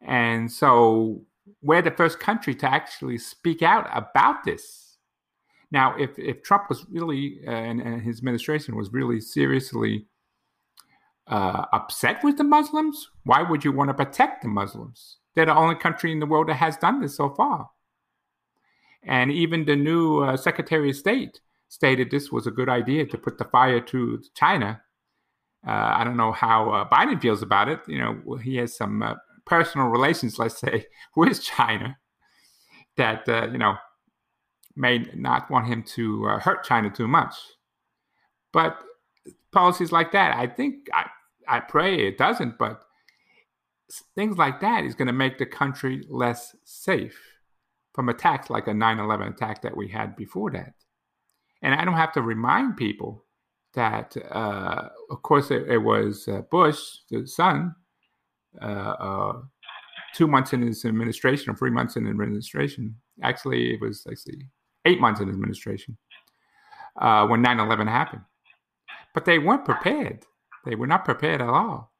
And 0.00 0.50
so 0.50 1.20
we're 1.60 1.82
the 1.82 1.90
first 1.90 2.20
country 2.20 2.54
to 2.54 2.66
actually 2.72 3.18
speak 3.18 3.62
out 3.62 3.86
about 3.92 4.44
this. 4.44 4.85
Now, 5.70 5.96
if, 5.98 6.18
if 6.18 6.42
Trump 6.42 6.68
was 6.68 6.86
really, 6.90 7.40
uh, 7.46 7.50
and, 7.50 7.80
and, 7.80 8.02
his 8.02 8.18
administration 8.18 8.76
was 8.76 8.92
really 8.92 9.20
seriously 9.20 10.06
uh, 11.26 11.64
upset 11.72 12.22
with 12.22 12.38
the 12.38 12.44
Muslims, 12.44 13.08
why 13.24 13.42
would 13.42 13.64
you 13.64 13.72
want 13.72 13.88
to 13.88 13.94
protect 13.94 14.42
the 14.42 14.48
Muslims? 14.48 15.18
They're 15.34 15.46
the 15.46 15.56
only 15.56 15.74
country 15.74 16.12
in 16.12 16.20
the 16.20 16.26
world 16.26 16.48
that 16.48 16.54
has 16.54 16.76
done 16.76 17.00
this 17.00 17.16
so 17.16 17.30
far. 17.30 17.70
And 19.02 19.30
even 19.32 19.64
the 19.64 19.76
new 19.76 20.22
uh, 20.22 20.36
Secretary 20.36 20.90
of 20.90 20.96
State 20.96 21.40
stated 21.68 22.10
this 22.10 22.30
was 22.30 22.46
a 22.46 22.50
good 22.50 22.68
idea 22.68 23.06
to 23.06 23.18
put 23.18 23.38
the 23.38 23.44
fire 23.44 23.80
to 23.80 24.22
China. 24.34 24.80
Uh, 25.66 25.94
I 25.96 26.04
don't 26.04 26.16
know 26.16 26.32
how 26.32 26.70
uh, 26.70 26.88
Biden 26.88 27.20
feels 27.20 27.42
about 27.42 27.68
it. 27.68 27.80
You 27.88 27.98
know, 27.98 28.36
he 28.36 28.56
has 28.56 28.76
some 28.76 29.02
uh, 29.02 29.14
personal 29.44 29.88
relations, 29.88 30.38
let's 30.38 30.58
say, 30.58 30.86
with 31.16 31.42
China 31.42 31.98
that, 32.96 33.26
you 33.52 33.58
know, 33.58 33.74
may 34.76 34.98
not 35.14 35.50
want 35.50 35.66
him 35.66 35.82
to 35.82 36.26
uh, 36.28 36.38
hurt 36.38 36.64
China 36.64 36.90
too 36.90 37.08
much. 37.08 37.34
But 38.52 38.78
policies 39.52 39.92
like 39.92 40.12
that, 40.12 40.36
I 40.36 40.46
think, 40.46 40.88
I, 40.92 41.06
I 41.48 41.60
pray 41.60 42.06
it 42.06 42.18
doesn't, 42.18 42.58
but 42.58 42.82
things 44.14 44.36
like 44.36 44.60
that 44.60 44.84
is 44.84 44.94
going 44.94 45.06
to 45.06 45.12
make 45.12 45.38
the 45.38 45.46
country 45.46 46.04
less 46.08 46.54
safe 46.64 47.18
from 47.94 48.08
attacks 48.08 48.50
like 48.50 48.66
a 48.66 48.74
9 48.74 48.98
11 48.98 49.28
attack 49.28 49.62
that 49.62 49.76
we 49.76 49.88
had 49.88 50.16
before 50.16 50.50
that. 50.50 50.74
And 51.62 51.74
I 51.74 51.84
don't 51.84 51.94
have 51.94 52.12
to 52.12 52.22
remind 52.22 52.76
people 52.76 53.24
that, 53.74 54.16
uh, 54.30 54.88
of 55.10 55.22
course, 55.22 55.50
it, 55.50 55.68
it 55.68 55.78
was 55.78 56.28
uh, 56.28 56.42
Bush, 56.50 56.78
the 57.10 57.26
son, 57.26 57.74
uh, 58.60 58.64
uh 58.64 59.32
two 60.14 60.26
months 60.26 60.54
in 60.54 60.62
his 60.62 60.84
administration 60.86 61.52
or 61.52 61.56
three 61.56 61.70
months 61.70 61.96
in 61.96 62.08
administration. 62.08 62.96
Actually, 63.22 63.74
it 63.74 63.80
was 63.80 64.06
actually 64.10 64.48
eight 64.86 65.00
months 65.00 65.20
in 65.20 65.28
administration 65.28 65.96
uh, 67.00 67.26
when 67.26 67.42
9 67.42 67.60
11 67.60 67.86
happened. 67.86 68.22
But 69.14 69.24
they 69.24 69.38
weren't 69.38 69.64
prepared. 69.64 70.24
They 70.64 70.74
were 70.74 70.86
not 70.86 71.04
prepared 71.04 71.40
at 71.40 71.48
all. 71.48 71.92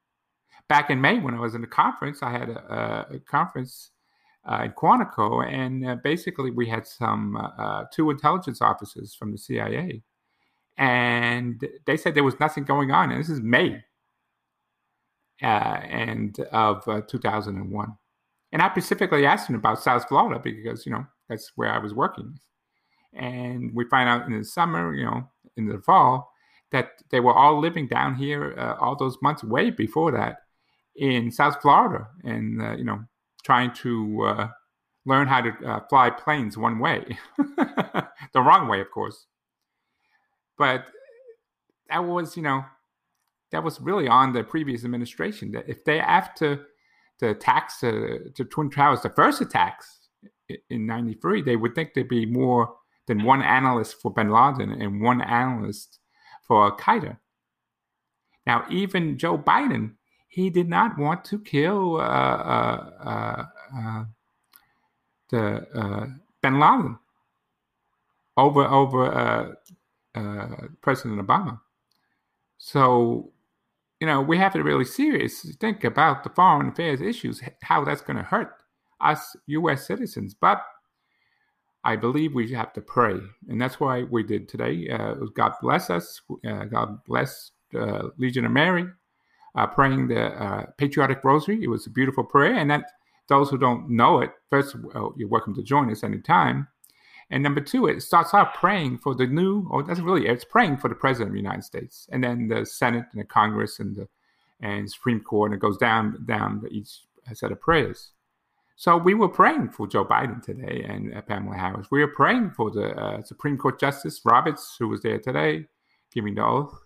Back 0.68 0.90
in 0.90 1.00
May, 1.00 1.18
when 1.18 1.34
I 1.34 1.40
was 1.40 1.54
in 1.54 1.60
the 1.60 1.66
conference, 1.66 2.22
I 2.22 2.30
had 2.30 2.48
a, 2.48 3.06
a 3.12 3.18
conference 3.20 3.90
uh, 4.48 4.62
in 4.64 4.72
Quantico, 4.72 5.46
and 5.46 5.86
uh, 5.86 5.96
basically 5.96 6.50
we 6.50 6.68
had 6.68 6.86
some 6.86 7.36
uh, 7.36 7.48
uh, 7.58 7.84
two 7.92 8.10
intelligence 8.10 8.60
officers 8.60 9.14
from 9.14 9.32
the 9.32 9.38
CIA, 9.38 10.02
and 10.76 11.66
they 11.86 11.96
said 11.96 12.14
there 12.14 12.24
was 12.24 12.38
nothing 12.40 12.64
going 12.64 12.90
on. 12.90 13.10
And 13.10 13.20
this 13.20 13.30
is 13.30 13.40
May, 13.40 13.82
uh, 15.42 15.46
and 15.46 16.38
of 16.52 16.86
uh, 16.88 17.00
2001. 17.02 17.96
And 18.52 18.62
I 18.62 18.70
specifically 18.70 19.26
asked 19.26 19.48
them 19.48 19.56
about 19.56 19.82
South 19.82 20.06
Florida 20.08 20.40
because 20.42 20.86
you 20.86 20.92
know 20.92 21.06
that's 21.28 21.52
where 21.56 21.70
I 21.70 21.78
was 21.78 21.94
working, 21.94 22.38
and 23.16 23.74
we 23.74 23.84
find 23.88 24.08
out 24.08 24.26
in 24.26 24.38
the 24.38 24.44
summer, 24.44 24.94
you 24.94 25.04
know, 25.04 25.28
in 25.56 25.66
the 25.66 25.78
fall, 25.78 26.32
that 26.72 27.02
they 27.10 27.20
were 27.20 27.32
all 27.32 27.58
living 27.60 27.86
down 27.86 28.14
here 28.14 28.54
all 28.80 28.96
those 28.96 29.16
months 29.22 29.42
way 29.42 29.70
before 29.70 30.12
that 30.12 30.42
in 30.96 31.30
South 31.30 31.60
Florida, 31.60 32.08
and 32.24 32.78
you 32.78 32.84
know 32.84 33.04
trying 33.44 33.72
to 33.72 34.22
uh, 34.24 34.48
learn 35.04 35.28
how 35.28 35.40
to 35.40 35.52
uh, 35.64 35.80
fly 35.88 36.10
planes 36.10 36.58
one 36.58 36.78
way, 36.78 37.16
the 37.38 38.40
wrong 38.40 38.68
way, 38.68 38.80
of 38.80 38.90
course. 38.90 39.26
But 40.58 40.86
that 41.88 42.04
was, 42.04 42.36
you 42.36 42.42
know, 42.42 42.64
that 43.52 43.62
was 43.62 43.80
really 43.80 44.08
on 44.08 44.32
the 44.32 44.42
previous 44.42 44.84
administration. 44.84 45.52
That 45.52 45.68
if 45.68 45.84
they 45.84 46.00
after 46.00 46.66
the 47.20 47.30
attacks 47.30 47.80
to, 47.80 48.30
to 48.34 48.44
Twin 48.44 48.70
Towers, 48.70 49.02
the 49.02 49.10
first 49.10 49.40
attacks 49.40 50.08
in 50.70 50.86
'93, 50.86 51.42
they 51.42 51.56
would 51.56 51.74
think 51.74 51.94
there'd 51.94 52.08
be 52.08 52.26
more 52.26 52.74
than 53.06 53.22
one 53.22 53.42
analyst 53.42 54.00
for 54.00 54.12
Bin 54.12 54.30
Laden 54.30 54.70
and 54.82 55.00
one 55.00 55.20
analyst 55.20 55.98
for 56.42 56.64
Al 56.64 56.76
Qaeda. 56.76 57.18
Now, 58.46 58.64
even 58.70 59.18
Joe 59.18 59.38
Biden 59.38 59.92
he 60.36 60.50
did 60.50 60.68
not 60.68 60.98
want 60.98 61.24
to 61.24 61.38
kill 61.38 61.96
uh, 61.96 62.00
uh, 62.00 62.90
uh, 63.02 63.44
uh 63.74 64.04
the 65.30 65.66
uh, 65.74 66.06
Bin 66.42 66.60
Laden 66.60 66.98
over 68.36 68.64
over 68.66 69.56
President 70.82 71.26
Obama. 71.26 71.58
So, 72.58 73.32
you 73.98 74.06
know, 74.06 74.20
we 74.20 74.36
have 74.36 74.52
to 74.52 74.62
really 74.62 74.84
seriously 74.84 75.52
think 75.58 75.84
about 75.84 76.22
the 76.22 76.28
foreign 76.28 76.68
affairs 76.68 77.00
issues, 77.00 77.40
how 77.62 77.82
that's 77.82 78.02
going 78.02 78.18
to 78.18 78.22
hurt 78.22 78.62
us 79.00 79.34
U.S. 79.46 79.86
citizens. 79.86 80.34
But 80.34 80.62
I 81.86 81.96
believe 81.96 82.34
we 82.34 82.52
have 82.52 82.72
to 82.72 82.80
pray, 82.80 83.18
and 83.48 83.60
that's 83.60 83.78
why 83.78 84.02
we 84.02 84.22
did 84.24 84.48
today. 84.48 84.88
God 85.34 85.52
bless 85.62 85.88
us. 85.88 86.20
God 86.44 87.04
bless 87.04 87.52
Legion 88.18 88.44
of 88.44 88.52
Mary 88.52 88.86
uh, 89.56 89.66
praying 89.66 90.08
the 90.08 90.26
uh, 90.26 90.66
patriotic 90.76 91.24
rosary. 91.24 91.62
It 91.62 91.68
was 91.68 91.86
a 91.86 91.90
beautiful 91.90 92.24
prayer, 92.24 92.54
and 92.54 92.70
that 92.70 92.84
those 93.28 93.50
who 93.50 93.58
don't 93.58 93.90
know 93.90 94.20
it, 94.20 94.30
first, 94.50 94.76
you're 95.16 95.28
welcome 95.28 95.54
to 95.54 95.62
join 95.62 95.90
us 95.90 96.04
anytime. 96.04 96.68
And 97.30 97.42
number 97.42 97.60
two, 97.60 97.86
it 97.86 98.02
starts 98.02 98.34
out 98.34 98.54
praying 98.54 98.98
for 98.98 99.14
the 99.14 99.26
new, 99.26 99.66
or 99.70 99.82
that's 99.82 100.00
really 100.00 100.28
it's 100.28 100.44
praying 100.44 100.76
for 100.76 100.88
the 100.88 100.94
president 100.94 101.30
of 101.30 101.32
the 101.32 101.40
United 101.40 101.64
States, 101.64 102.08
and 102.12 102.22
then 102.22 102.48
the 102.48 102.64
Senate 102.64 103.06
and 103.12 103.20
the 103.20 103.24
Congress 103.26 103.80
and 103.80 103.96
the 103.96 104.08
and 104.60 104.90
Supreme 104.90 105.20
Court, 105.20 105.50
and 105.50 105.58
it 105.58 105.60
goes 105.60 105.76
down 105.76 106.24
down 106.26 106.62
each 106.70 107.00
set 107.32 107.52
of 107.52 107.60
prayers. 107.60 108.12
So 108.78 108.98
we 108.98 109.14
were 109.14 109.28
praying 109.28 109.70
for 109.70 109.86
Joe 109.86 110.04
Biden 110.04 110.42
today 110.42 110.84
and 110.86 111.14
uh, 111.16 111.22
Kamala 111.22 111.56
Harris. 111.56 111.90
We 111.90 112.00
were 112.00 112.12
praying 112.12 112.50
for 112.50 112.70
the 112.70 112.94
uh, 112.94 113.22
Supreme 113.22 113.56
Court 113.56 113.80
Justice 113.80 114.20
Roberts, 114.22 114.76
who 114.78 114.88
was 114.88 115.00
there 115.00 115.18
today, 115.18 115.64
giving 116.12 116.34
the 116.34 116.44
oath, 116.44 116.78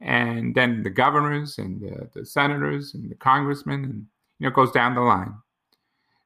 and 0.00 0.52
then 0.52 0.82
the 0.82 0.90
governors 0.90 1.58
and 1.58 1.80
the, 1.80 2.10
the 2.12 2.26
senators 2.26 2.94
and 2.94 3.08
the 3.08 3.14
congressmen, 3.14 3.84
and 3.84 4.06
you 4.40 4.46
know, 4.46 4.48
it 4.48 4.54
goes 4.54 4.72
down 4.72 4.96
the 4.96 5.00
line. 5.00 5.32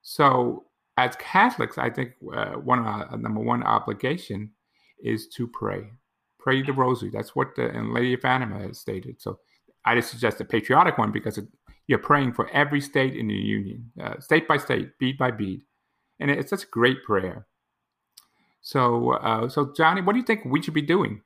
So 0.00 0.64
as 0.96 1.14
Catholics, 1.16 1.76
I 1.76 1.90
think 1.90 2.12
uh, 2.34 2.52
one 2.52 2.86
uh, 2.86 3.16
number 3.16 3.40
one 3.40 3.62
obligation 3.64 4.50
is 4.98 5.28
to 5.28 5.46
pray, 5.46 5.90
pray 6.38 6.62
the 6.62 6.72
Rosary. 6.72 7.10
That's 7.10 7.36
what 7.36 7.54
the 7.54 7.68
and 7.68 7.92
Lady 7.92 8.14
of 8.14 8.22
Fatima 8.22 8.60
has 8.60 8.78
stated. 8.78 9.20
So 9.20 9.40
I 9.84 9.94
just 9.94 10.10
suggest 10.10 10.40
a 10.40 10.44
patriotic 10.46 10.96
one 10.96 11.12
because 11.12 11.36
it, 11.36 11.46
you're 11.86 11.98
praying 11.98 12.32
for 12.32 12.48
every 12.50 12.80
state 12.80 13.14
in 13.14 13.28
the 13.28 13.34
union, 13.34 13.92
uh, 14.02 14.18
state 14.20 14.48
by 14.48 14.56
state, 14.56 14.98
bead 14.98 15.16
by 15.16 15.30
bead, 15.30 15.62
and 16.18 16.30
it's 16.30 16.50
such 16.50 16.64
a 16.64 16.70
great 16.70 17.04
prayer. 17.04 17.46
So, 18.60 19.12
uh, 19.12 19.48
so 19.48 19.72
Johnny, 19.76 20.02
what 20.02 20.14
do 20.14 20.18
you 20.18 20.24
think 20.24 20.44
we 20.44 20.60
should 20.60 20.74
be 20.74 20.82
doing? 20.82 21.22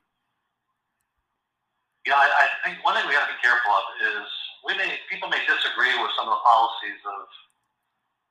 Yeah, 2.05 2.13
I, 2.13 2.25
I 2.25 2.45
think 2.65 2.85
one 2.85 2.93
thing 2.93 3.05
we 3.07 3.13
got 3.13 3.25
to 3.25 3.33
be 3.33 3.41
careful 3.41 3.71
of 3.73 3.85
is 4.01 4.27
we 4.65 4.77
may 4.77 4.97
people 5.09 5.29
may 5.29 5.41
disagree 5.45 5.93
with 6.01 6.13
some 6.17 6.29
of 6.29 6.37
the 6.37 6.43
policies 6.45 7.01
of 7.05 7.25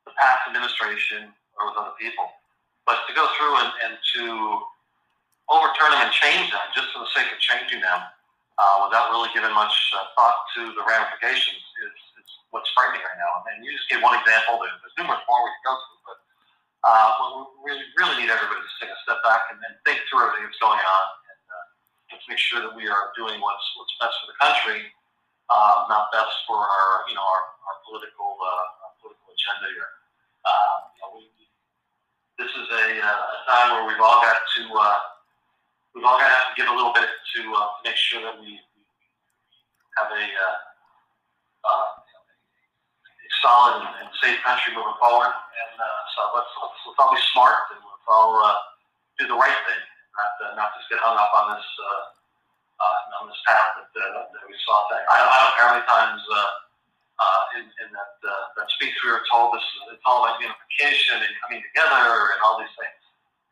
the 0.07 0.13
past 0.19 0.47
administration 0.47 1.35
or 1.59 1.71
with 1.71 1.79
other 1.79 1.95
people, 1.99 2.31
but 2.87 3.03
to 3.07 3.13
go 3.15 3.27
through 3.39 3.55
and, 3.63 3.71
and 3.87 3.95
to 4.15 4.23
overturn 5.51 5.91
them 5.91 6.07
and 6.07 6.15
change 6.15 6.51
them 6.51 6.63
just 6.75 6.95
for 6.95 7.03
the 7.03 7.11
sake 7.11 7.31
of 7.31 7.39
changing 7.43 7.83
them 7.83 8.01
uh, 8.59 8.87
without 8.87 9.11
really 9.11 9.31
giving 9.35 9.51
much 9.55 9.75
uh, 9.99 10.07
thought 10.15 10.39
to 10.55 10.71
the 10.75 10.83
ramifications 10.87 11.63
is 11.87 11.99
what's 12.51 12.71
frightening 12.75 13.03
right 13.03 13.19
now. 13.19 13.43
And 13.51 13.63
you 13.63 13.71
just 13.75 13.89
gave 13.91 14.03
one 14.03 14.15
example. 14.19 14.63
There's, 14.63 14.95
numerous 14.99 15.23
more 15.27 15.41
we 15.43 15.51
can 15.55 15.65
go 15.65 15.75
through, 15.81 16.03
but 16.07 16.19
uh, 16.85 17.09
we 17.63 17.73
really 17.97 18.17
need 18.21 18.31
everybody 18.31 18.61
to 18.61 18.75
take 18.83 18.93
a 18.93 18.99
step 19.07 19.23
back 19.23 19.49
and, 19.55 19.59
and 19.63 19.75
think 19.87 20.03
through 20.11 20.29
everything 20.29 20.51
that's 20.51 20.61
going 20.61 20.83
on 20.83 21.05
to 22.19 22.27
make 22.29 22.39
sure 22.43 22.61
that 22.61 22.75
we 22.75 22.85
are 22.91 23.15
doing 23.17 23.41
what's 23.41 23.67
what's 23.79 23.95
best 24.03 24.15
for 24.21 24.29
the 24.29 24.39
country, 24.43 24.83
uh, 25.49 25.87
not 25.89 26.11
best 26.13 26.35
for 26.47 26.59
our 26.59 27.07
you 27.09 27.15
know 27.15 27.23
our, 27.23 27.43
our 27.71 27.77
political 27.87 28.37
uh, 28.37 28.85
our 28.85 28.93
political 29.01 29.31
agenda 29.31 29.67
here. 29.73 29.91
Uh, 30.45 30.77
you 30.91 31.01
know, 31.01 31.11
we, 31.17 31.23
this 32.37 32.53
is 32.53 32.67
a, 32.67 32.87
uh, 32.99 33.37
a 33.37 33.39
time 33.47 33.69
where 33.79 33.85
we've 33.87 34.03
all 34.03 34.21
got 34.21 34.37
to 34.37 34.63
uh, 34.75 34.99
we've 35.95 36.05
all 36.05 36.19
got 36.19 36.29
to 36.29 36.35
have 36.35 36.49
to 36.53 36.57
give 36.59 36.69
a 36.69 36.75
little 36.75 36.93
bit 36.93 37.09
to, 37.09 37.41
uh, 37.55 37.69
make 37.85 37.97
sure 37.97 38.21
that 38.23 38.37
we 38.41 38.59
have 39.99 40.11
a, 40.11 40.25
uh, 40.25 40.57
uh, 41.67 41.89
solid 43.43 43.83
and, 43.83 44.09
safe 44.21 44.37
country 44.45 44.77
moving 44.77 44.93
forward. 45.01 45.33
And 45.33 45.75
uh, 45.81 46.03
so 46.13 46.21
let's, 46.37 46.53
let's 46.61 46.77
let's 46.85 46.99
all 47.01 47.09
be 47.09 47.23
smart 47.33 47.73
and 47.73 47.81
let's 47.81 48.05
all 48.05 48.37
uh, 48.37 48.53
do 49.17 49.25
the 49.25 49.39
right 49.39 49.57
thing 49.65 49.81
not 50.21 50.33
uh, 50.43 50.53
not 50.59 50.69
just 50.77 50.87
get 50.91 51.01
hung 51.01 51.17
up 51.17 51.33
on 51.33 51.57
this 51.57 51.69
uh, 51.81 52.05
uh, 52.81 53.19
on 53.21 53.29
this 53.29 53.41
path 53.45 53.77
that, 53.77 53.91
uh, 53.93 54.29
that 54.33 54.45
we 54.49 54.57
saw. 54.65 54.89
Today. 54.89 55.05
I, 55.09 55.17
I 55.21 55.37
don't 55.45 55.55
care 55.57 55.67
how 55.69 55.75
many 55.77 55.87
times 55.87 56.23
uh, 56.25 56.37
uh, 57.21 57.57
in, 57.61 57.65
in 57.85 57.89
that 57.93 58.15
uh, 58.25 58.45
that 58.61 58.67
speech 58.77 58.97
we 59.05 59.13
were 59.13 59.25
told 59.29 59.57
this 59.57 59.65
it's 59.93 60.05
all 60.05 60.25
about 60.25 60.41
unification 60.41 61.21
and 61.21 61.33
coming 61.45 61.61
together 61.73 62.35
and 62.37 62.39
all 62.45 62.61
these 62.61 62.73
things. 62.77 63.01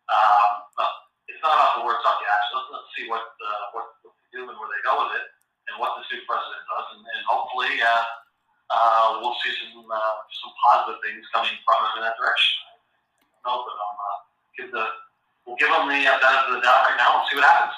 Um, 0.09 0.65
well, 0.81 0.93
it's 1.29 1.43
not 1.45 1.53
about 1.57 1.73
the 1.81 1.83
words, 1.85 2.01
not 2.01 2.17
the 2.17 2.29
action. 2.29 2.53
Let's, 2.57 2.69
let's 2.73 2.91
see 2.97 3.05
what, 3.13 3.25
uh, 3.29 3.65
what 3.77 3.87
what 4.01 4.17
they 4.17 4.29
do 4.41 4.49
and 4.49 4.57
where 4.57 4.71
they 4.73 4.81
go 4.81 5.05
with 5.05 5.21
it, 5.21 5.27
and 5.69 5.77
what 5.77 6.01
this 6.01 6.09
new 6.09 6.25
president 6.25 6.65
does, 6.69 6.87
and, 6.97 7.03
and 7.05 7.23
hopefully. 7.29 7.73
Uh, 7.81 8.05
uh, 8.71 9.19
we'll 9.21 9.37
see 9.45 9.53
some 9.73 9.85
uh, 9.85 10.17
some 10.43 10.53
positive 10.61 11.01
things 11.05 11.25
coming 11.33 11.57
from 11.65 11.79
him 11.85 11.93
in 11.99 12.03
that 12.05 12.17
direction. 12.21 12.55
Know, 13.47 13.65
but 13.65 13.77
I'm 13.77 13.97
uh, 13.97 14.19
give 14.57 14.71
the 14.73 14.85
we'll 15.47 15.57
give 15.57 15.69
them 15.69 15.89
the 15.89 16.01
uh, 16.05 16.21
benefit 16.21 16.49
of 16.49 16.55
the 16.57 16.61
doubt 16.61 16.85
right 16.85 16.99
now 16.99 17.21
and 17.21 17.25
see 17.31 17.37
what 17.37 17.45
happens. 17.45 17.77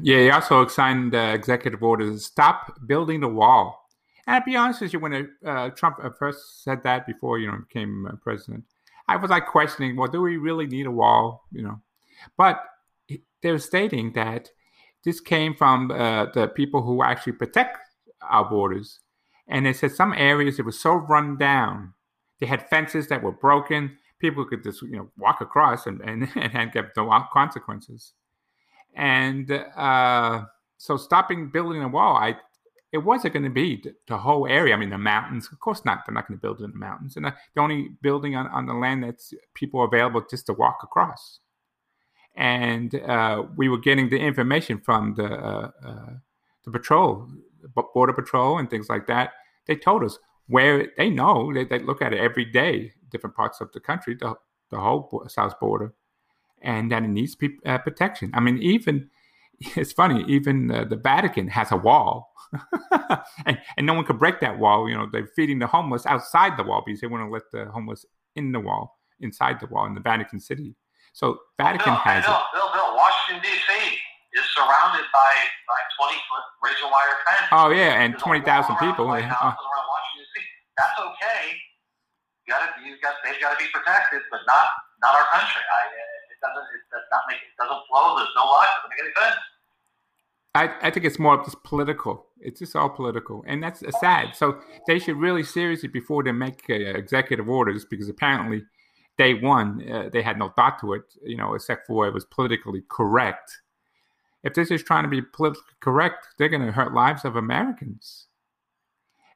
Yeah, 0.00 0.18
he 0.18 0.30
also 0.30 0.66
signed 0.68 1.12
the 1.12 1.34
executive 1.34 1.82
order 1.82 2.10
to 2.10 2.18
stop 2.18 2.78
building 2.86 3.20
the 3.20 3.28
wall. 3.28 3.88
And 4.26 4.44
to 4.44 4.48
be 4.48 4.56
honest 4.56 4.80
with 4.80 4.92
you, 4.92 5.00
when 5.00 5.28
uh, 5.44 5.70
Trump 5.70 5.98
first 6.18 6.62
said 6.62 6.82
that 6.84 7.06
before 7.06 7.38
you 7.38 7.50
know 7.50 7.58
became 7.58 8.06
uh, 8.06 8.16
president, 8.22 8.64
I 9.08 9.16
was 9.16 9.30
like 9.30 9.46
questioning, 9.46 9.96
well, 9.96 10.08
do 10.08 10.20
we 10.20 10.36
really 10.36 10.66
need 10.66 10.86
a 10.86 10.90
wall? 10.90 11.44
You 11.50 11.62
know, 11.62 11.80
but 12.36 12.62
they're 13.42 13.58
stating 13.58 14.12
that 14.12 14.50
this 15.04 15.20
came 15.20 15.54
from 15.54 15.90
uh, 15.90 16.26
the 16.26 16.48
people 16.48 16.82
who 16.82 17.02
actually 17.02 17.32
protect 17.32 17.78
our 18.22 18.48
borders, 18.48 19.00
and 19.48 19.66
they 19.66 19.72
said 19.72 19.92
some 19.92 20.12
areas 20.12 20.58
it 20.58 20.64
was 20.64 20.80
so 20.80 20.94
run 20.94 21.36
down, 21.36 21.94
they 22.40 22.46
had 22.46 22.68
fences 22.68 23.08
that 23.08 23.22
were 23.22 23.32
broken, 23.32 23.98
people 24.18 24.44
could 24.44 24.62
just 24.62 24.82
you 24.82 24.96
know 24.96 25.10
walk 25.16 25.40
across 25.40 25.86
and 25.86 26.00
and, 26.00 26.28
and 26.36 26.72
get 26.72 26.96
no 26.96 27.24
consequences. 27.32 28.12
And 28.94 29.50
uh, 29.76 30.44
so 30.76 30.96
stopping 30.96 31.50
building 31.50 31.82
a 31.82 31.88
wall, 31.88 32.16
I 32.16 32.36
it 32.90 32.98
wasn't 32.98 33.34
going 33.34 33.44
to 33.44 33.50
be 33.50 33.80
the, 33.82 33.94
the, 34.06 34.16
whole 34.16 34.46
area. 34.46 34.74
I 34.74 34.78
mean, 34.78 34.88
the 34.88 34.96
mountains, 34.96 35.48
of 35.52 35.60
course 35.60 35.84
not. 35.84 36.06
They're 36.06 36.14
not 36.14 36.26
going 36.26 36.38
to 36.38 36.40
build 36.40 36.62
in 36.62 36.70
the 36.70 36.78
mountains, 36.78 37.16
and 37.16 37.26
the 37.26 37.34
only 37.60 37.90
building 38.00 38.34
on, 38.34 38.46
on 38.48 38.66
the 38.66 38.72
land 38.72 39.04
that's 39.04 39.34
people 39.54 39.84
available 39.84 40.24
just 40.28 40.46
to 40.46 40.54
walk 40.54 40.78
across. 40.82 41.40
And 42.34 42.94
uh, 42.94 43.44
we 43.56 43.68
were 43.68 43.78
getting 43.78 44.08
the 44.08 44.18
information 44.18 44.78
from 44.78 45.14
the 45.16 45.26
uh, 45.26 45.70
uh, 45.84 46.10
the 46.64 46.70
patrol, 46.70 47.28
border 47.94 48.12
patrol, 48.12 48.58
and 48.58 48.70
things 48.70 48.88
like 48.88 49.06
that. 49.06 49.32
They 49.66 49.76
told 49.76 50.04
us 50.04 50.18
where 50.46 50.88
they 50.96 51.10
know 51.10 51.52
they, 51.52 51.64
they 51.64 51.78
look 51.78 52.02
at 52.02 52.12
it 52.12 52.20
every 52.20 52.44
day 52.44 52.92
different 53.10 53.36
parts 53.36 53.60
of 53.60 53.72
the 53.72 53.80
country, 53.80 54.14
the, 54.14 54.34
the 54.70 54.78
whole 54.78 55.24
south 55.28 55.58
border, 55.60 55.94
and 56.62 56.90
that 56.92 57.02
it 57.02 57.08
needs 57.08 57.36
uh, 57.64 57.78
protection. 57.78 58.30
I 58.34 58.40
mean, 58.40 58.58
even 58.58 59.10
it's 59.60 59.92
funny, 59.92 60.24
even 60.28 60.70
uh, 60.70 60.84
the 60.84 60.96
Vatican 60.96 61.48
has 61.48 61.72
a 61.72 61.76
wall, 61.76 62.32
and, 63.46 63.60
and 63.76 63.86
no 63.86 63.94
one 63.94 64.04
could 64.04 64.18
break 64.18 64.40
that 64.40 64.58
wall. 64.58 64.88
You 64.88 64.96
know, 64.96 65.06
they're 65.10 65.28
feeding 65.36 65.58
the 65.58 65.66
homeless 65.66 66.06
outside 66.06 66.56
the 66.56 66.64
wall 66.64 66.82
because 66.84 67.00
they 67.00 67.06
want 67.06 67.26
to 67.26 67.32
let 67.32 67.50
the 67.52 67.70
homeless 67.70 68.04
in 68.36 68.52
the 68.52 68.60
wall, 68.60 68.98
inside 69.20 69.60
the 69.60 69.66
wall 69.66 69.86
in 69.86 69.94
the 69.94 70.00
Vatican 70.00 70.40
City. 70.40 70.74
So 71.12 71.38
Vatican 71.58 71.94
Bill, 71.94 72.00
has 72.02 72.24
it. 72.24 72.28
Bill, 72.28 72.70
Bill, 72.72 72.96
Washington 72.96 73.42
D.C. 73.42 73.97
surrounded 74.58 75.06
by 75.14 75.32
by 75.70 75.80
twenty 75.94 76.18
foot 76.26 76.44
razor 76.66 76.90
wire 76.90 77.16
fence. 77.22 77.46
Oh 77.54 77.70
yeah, 77.70 78.02
and 78.02 78.18
twenty 78.18 78.42
thousand 78.42 78.74
people. 78.82 79.06
White 79.06 79.22
House, 79.22 79.54
around 79.54 79.86
Washington 79.86 80.26
D.C. 80.34 80.42
That's 80.74 80.98
okay 80.98 81.68
you 82.48 82.54
got 82.54 82.64
to, 82.64 82.80
you 82.80 82.96
got, 83.02 83.14
they've 83.22 83.40
got 83.40 83.58
to 83.58 83.62
be 83.62 83.68
protected, 83.72 84.22
but 84.30 84.40
not, 84.46 84.66
not 85.02 85.14
our 85.14 85.26
country. 85.30 85.60
I, 85.60 85.80
it 86.32 86.40
doesn't, 86.40 86.64
it 86.72 86.80
does 86.90 87.04
not 87.12 87.22
make, 87.28 87.36
it 87.36 87.56
doesn't 87.60 87.82
flow. 87.92 88.16
There's 88.16 88.32
no 88.34 88.48
life. 88.48 88.68
It 88.72 88.88
doesn't 88.88 88.90
make 88.96 89.04
any 89.04 89.28
sense. 89.28 89.40
I, 90.54 90.88
I 90.88 90.90
think 90.90 91.04
it's 91.04 91.18
more 91.18 91.38
of 91.38 91.44
just 91.44 91.62
political. 91.62 92.26
It's 92.40 92.60
just 92.60 92.74
all 92.74 92.88
political, 92.88 93.44
and 93.46 93.62
that's 93.62 93.82
sad. 94.00 94.34
So 94.34 94.60
they 94.86 94.98
should 94.98 95.16
really 95.16 95.42
seriously 95.42 95.88
before 95.88 96.24
they 96.24 96.32
make 96.32 96.64
uh, 96.70 96.74
executive 96.74 97.48
orders, 97.48 97.84
because 97.84 98.08
apparently, 98.08 98.64
day 99.18 99.34
one 99.34 99.86
uh, 99.92 100.08
they 100.10 100.22
had 100.22 100.38
no 100.38 100.48
thought 100.48 100.80
to 100.80 100.94
it, 100.94 101.02
you 101.22 101.36
know, 101.36 101.54
except 101.54 101.86
for 101.86 102.06
it 102.06 102.14
was 102.14 102.24
politically 102.24 102.82
correct. 102.88 103.58
If 104.44 104.54
this 104.54 104.70
is 104.70 104.82
trying 104.82 105.04
to 105.04 105.08
be 105.08 105.20
politically 105.20 105.74
correct, 105.80 106.28
they're 106.38 106.48
going 106.48 106.64
to 106.64 106.72
hurt 106.72 106.94
lives 106.94 107.24
of 107.24 107.36
Americans. 107.36 108.26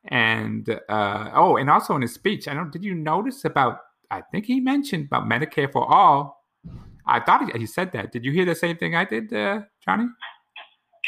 And 0.04 0.68
uh, 0.88 1.30
oh, 1.34 1.56
and 1.56 1.70
also 1.70 1.94
in 1.94 2.02
his 2.02 2.14
speech, 2.14 2.48
I 2.48 2.54
don't. 2.54 2.72
Did 2.72 2.84
you 2.84 2.94
notice 2.94 3.44
about? 3.44 3.78
I 4.10 4.22
think 4.32 4.46
he 4.46 4.60
mentioned 4.60 5.06
about 5.06 5.28
Medicare 5.28 5.70
for 5.70 5.92
all. 5.92 6.44
I 7.06 7.20
thought 7.20 7.52
he, 7.52 7.58
he 7.60 7.66
said 7.66 7.92
that. 7.92 8.12
Did 8.12 8.24
you 8.24 8.32
hear 8.32 8.44
the 8.44 8.54
same 8.54 8.76
thing 8.76 8.94
I 8.94 9.04
did, 9.04 9.32
uh, 9.32 9.62
Johnny? 9.84 10.06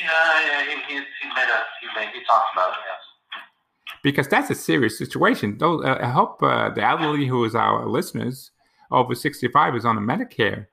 Yeah, 0.01 0.47
yeah, 0.47 0.63
he, 0.65 0.95
he, 0.95 0.95
he 0.95 1.29
made 1.29 1.49
a 1.49 1.63
he 1.81 1.87
made 1.97 2.09
he 2.15 2.25
talked 2.25 2.49
about 2.53 2.71
it. 2.71 2.77
Yes. 2.87 3.01
Because 4.03 4.29
that's 4.29 4.51
a 4.51 4.55
serious 4.55 4.99
situation. 4.99 5.59
Though 5.59 5.83
uh, 5.83 5.99
I 6.01 6.07
hope 6.07 6.43
uh, 6.43 6.71
the 6.71 6.83
elderly 6.83 7.27
who 7.27 7.45
is 7.45 7.55
our 7.55 7.89
listeners 7.89 8.51
over 8.91 9.15
sixty 9.15 9.49
five 9.49 9.75
is 9.75 9.85
on 9.85 9.97
a 9.99 10.01
Medicare. 10.01 10.67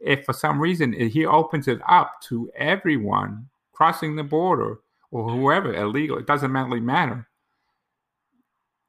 If 0.00 0.24
for 0.24 0.32
some 0.32 0.60
reason 0.60 0.92
he 0.92 1.26
opens 1.26 1.68
it 1.68 1.80
up 1.88 2.20
to 2.28 2.50
everyone 2.56 3.48
crossing 3.72 4.16
the 4.16 4.24
border 4.24 4.78
or 5.10 5.28
whoever 5.28 5.74
illegal, 5.74 6.18
it 6.18 6.26
doesn't 6.26 6.52
really 6.52 6.80
matter 6.80 7.28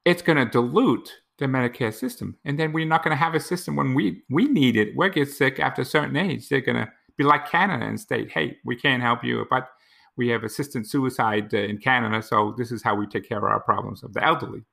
it's 0.09 0.21
going 0.21 0.37
to 0.37 0.45
dilute 0.45 1.13
the 1.37 1.45
Medicare 1.45 1.93
system. 1.93 2.35
And 2.45 2.59
then 2.59 2.73
we're 2.73 2.85
not 2.85 3.03
going 3.03 3.11
to 3.11 3.23
have 3.23 3.35
a 3.35 3.39
system 3.39 3.75
when 3.75 3.93
we, 3.93 4.23
we 4.29 4.47
need 4.47 4.75
it. 4.75 4.95
We 4.95 5.09
get 5.09 5.29
sick 5.29 5.59
after 5.59 5.83
a 5.83 5.85
certain 5.85 6.15
age. 6.15 6.49
They're 6.49 6.61
going 6.61 6.77
to 6.77 6.91
be 7.17 7.23
like 7.23 7.49
Canada 7.49 7.85
and 7.85 7.99
state, 7.99 8.31
hey, 8.31 8.57
we 8.65 8.75
can't 8.75 9.03
help 9.03 9.23
you, 9.23 9.45
but 9.49 9.69
we 10.17 10.27
have 10.29 10.43
assisted 10.43 10.87
suicide 10.87 11.53
uh, 11.53 11.57
in 11.57 11.77
Canada. 11.77 12.21
So 12.21 12.55
this 12.57 12.71
is 12.71 12.81
how 12.81 12.95
we 12.95 13.07
take 13.07 13.27
care 13.27 13.37
of 13.37 13.43
our 13.43 13.59
problems 13.59 14.03
of 14.03 14.13
the 14.13 14.25
elderly. 14.25 14.63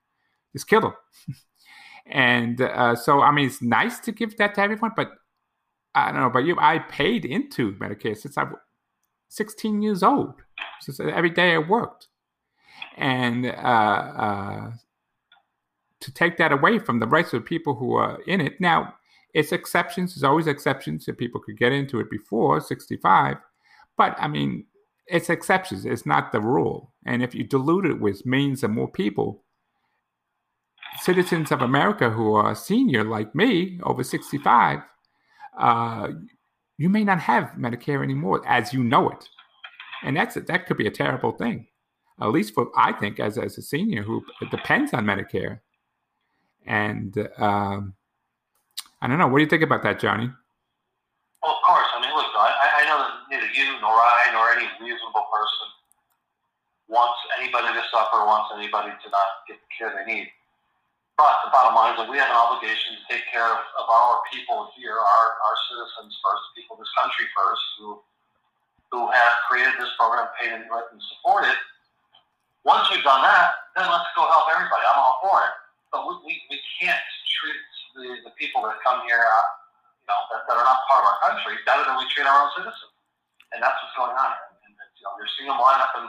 Just 0.53 0.69
kill 0.69 0.81
them. 0.81 0.95
and 2.07 2.61
uh, 2.61 2.97
so, 2.97 3.21
I 3.21 3.31
mean, 3.31 3.47
it's 3.47 3.63
nice 3.63 4.01
to 4.01 4.13
give 4.13 4.37
that 4.39 4.55
to 4.55 4.63
everyone, 4.63 4.93
but 4.97 5.13
I 5.97 6.13
don't 6.13 6.21
know 6.21 6.27
about 6.27 6.45
you. 6.45 6.57
I 6.61 6.79
paid 6.79 7.25
into 7.25 7.73
Medicare 7.73 8.17
since 8.17 8.37
I 8.37 8.45
was 8.45 8.59
16 9.29 9.83
years 9.83 10.03
old. 10.03 10.35
Since 10.81 11.01
every 11.01 11.31
day 11.31 11.55
I 11.55 11.59
worked. 11.59 12.09
And 12.97 13.47
uh, 13.47 13.51
uh 13.51 14.71
to 16.01 16.13
take 16.13 16.37
that 16.37 16.53
away 16.53 16.79
from 16.79 17.01
the 17.01 17.07
rights 17.07 17.33
of 17.33 17.45
people 17.45 17.75
who 17.75 17.95
are 17.95 18.21
in 18.27 18.41
it. 18.41 18.61
Now, 18.61 18.95
it's 19.35 19.51
exceptions. 19.51 20.15
There's 20.15 20.25
always 20.25 20.47
exceptions 20.47 21.07
that 21.07 21.19
people 21.19 21.41
could 21.41 21.59
get 21.59 21.73
into 21.73 21.99
it 22.01 22.11
before 22.11 22.61
65. 22.61 23.37
But 23.97 24.15
I 24.19 24.29
mean, 24.29 24.67
it's 25.07 25.31
exceptions. 25.31 25.85
It's 25.85 26.07
not 26.07 26.33
the 26.33 26.41
rule. 26.41 26.93
And 27.05 27.23
if 27.23 27.35
you 27.35 27.45
dilute 27.45 27.87
it 27.87 28.01
with 28.01 28.27
millions 28.27 28.63
of 28.63 28.71
more 28.71 28.91
people, 28.91 29.43
citizens 31.01 31.51
of 31.51 31.63
America 31.63 32.11
who 32.11 32.35
are 32.35 32.55
senior 32.55 33.05
like 33.05 33.35
me, 33.35 33.81
over 33.83 34.05
65, 34.05 34.81
uh, 35.57 36.09
you 36.79 36.89
may 36.89 37.05
not 37.05 37.21
have 37.21 37.53
Medicare 37.59 38.03
anymore 38.03 38.43
as 38.47 38.73
you 38.73 38.85
know 38.85 39.09
it. 39.09 39.29
And 40.03 40.17
that's 40.17 40.35
that 40.35 40.67
could 40.67 40.77
be 40.77 40.87
a 40.87 40.91
terrible 40.91 41.33
thing. 41.33 41.67
At 42.21 42.29
least 42.29 42.55
for 42.55 42.71
I 42.77 42.93
think 42.93 43.21
as, 43.21 43.39
as 43.39 43.59
a 43.59 43.63
senior 43.63 44.03
who 44.03 44.25
depends 44.51 44.93
on 44.95 45.05
Medicare. 45.05 45.61
And 46.67 47.17
um, 47.39 47.95
I 49.01 49.09
don't 49.09 49.19
know. 49.19 49.29
What 49.29 49.39
do 49.39 49.45
you 49.45 49.51
think 49.51 49.63
about 49.63 49.83
that, 49.83 50.01
Johnny? 50.01 50.31
Well, 51.43 51.53
of 51.53 51.63
course. 51.67 51.87
I 51.95 52.01
mean, 52.01 52.15
look, 52.15 52.27
I, 52.35 52.83
I 52.83 52.89
know 52.89 52.99
that 52.99 53.13
neither 53.31 53.53
you 53.53 53.81
nor 53.81 53.93
I 53.93 54.31
nor 54.33 54.51
any 54.53 54.67
reasonable 54.81 55.27
person 55.33 55.69
wants 56.89 57.19
anybody 57.41 57.69
to 57.69 57.83
suffer, 57.93 58.25
wants 58.25 58.51
anybody 58.57 58.91
to 58.91 59.11
not 59.11 59.47
get 59.49 59.59
the 59.59 59.69
care 59.77 59.93
they 59.95 60.13
need. 60.13 60.29
But 61.17 61.41
the 61.49 61.51
bottom 61.51 61.73
line 61.73 61.97
is 61.97 62.05
that 62.05 62.09
we 62.13 62.21
have 62.21 62.29
an 62.29 62.37
obligation 62.37 62.93
to 62.93 63.03
take 63.09 63.25
care 63.33 63.49
of, 63.49 63.61
of 63.81 63.87
our 63.89 64.21
people 64.29 64.69
here, 64.77 65.01
our, 65.01 65.27
our 65.33 65.57
citizens 65.73 66.13
first, 66.21 66.45
people 66.53 66.77
of 66.77 66.85
this 66.85 66.93
country 66.93 67.25
first, 67.33 67.65
who 67.81 68.01
who 68.95 69.11
have 69.11 69.35
created 69.51 69.75
this 69.83 69.91
program, 69.99 70.31
paid 70.39 70.55
into 70.55 70.71
it, 70.71 70.87
and 70.95 71.01
support 71.17 71.43
it. 71.43 71.59
Once 72.63 72.87
we've 72.91 73.03
done 73.03 73.19
that, 73.23 73.67
then 73.75 73.87
let's 73.91 74.07
go 74.15 74.23
help 74.31 74.47
everybody. 74.51 74.83
I'm 74.87 74.99
all 74.99 75.19
for 75.23 75.43
it. 75.43 75.55
But 75.91 76.07
we, 76.07 76.15
we, 76.23 76.33
we 76.55 76.59
can't 76.79 77.03
treat 77.39 77.63
the, 77.99 78.31
the 78.31 78.33
people 78.39 78.63
that 78.63 78.79
come 78.87 79.03
here, 79.07 79.23
uh, 79.23 79.47
you 80.03 80.07
know, 80.07 80.21
that, 80.31 80.47
that 80.47 80.55
are 80.55 80.67
not 80.67 80.87
part 80.87 81.03
of 81.03 81.07
our 81.11 81.19
country 81.19 81.59
better 81.67 81.83
than 81.83 81.99
we 81.99 82.07
treat 82.15 82.31
our 82.31 82.47
own 82.47 82.51
citizens. 82.55 82.95
And 83.55 83.59
that's 83.59 83.75
what's 83.75 83.97
going 83.99 84.15
on. 84.15 84.31
And, 84.35 84.71
and 84.71 84.75
you 84.99 85.03
know, 85.03 85.19
you're 85.19 85.31
seeing 85.35 85.51
them 85.51 85.59
line 85.59 85.83
up 85.83 85.95
in, 85.99 86.07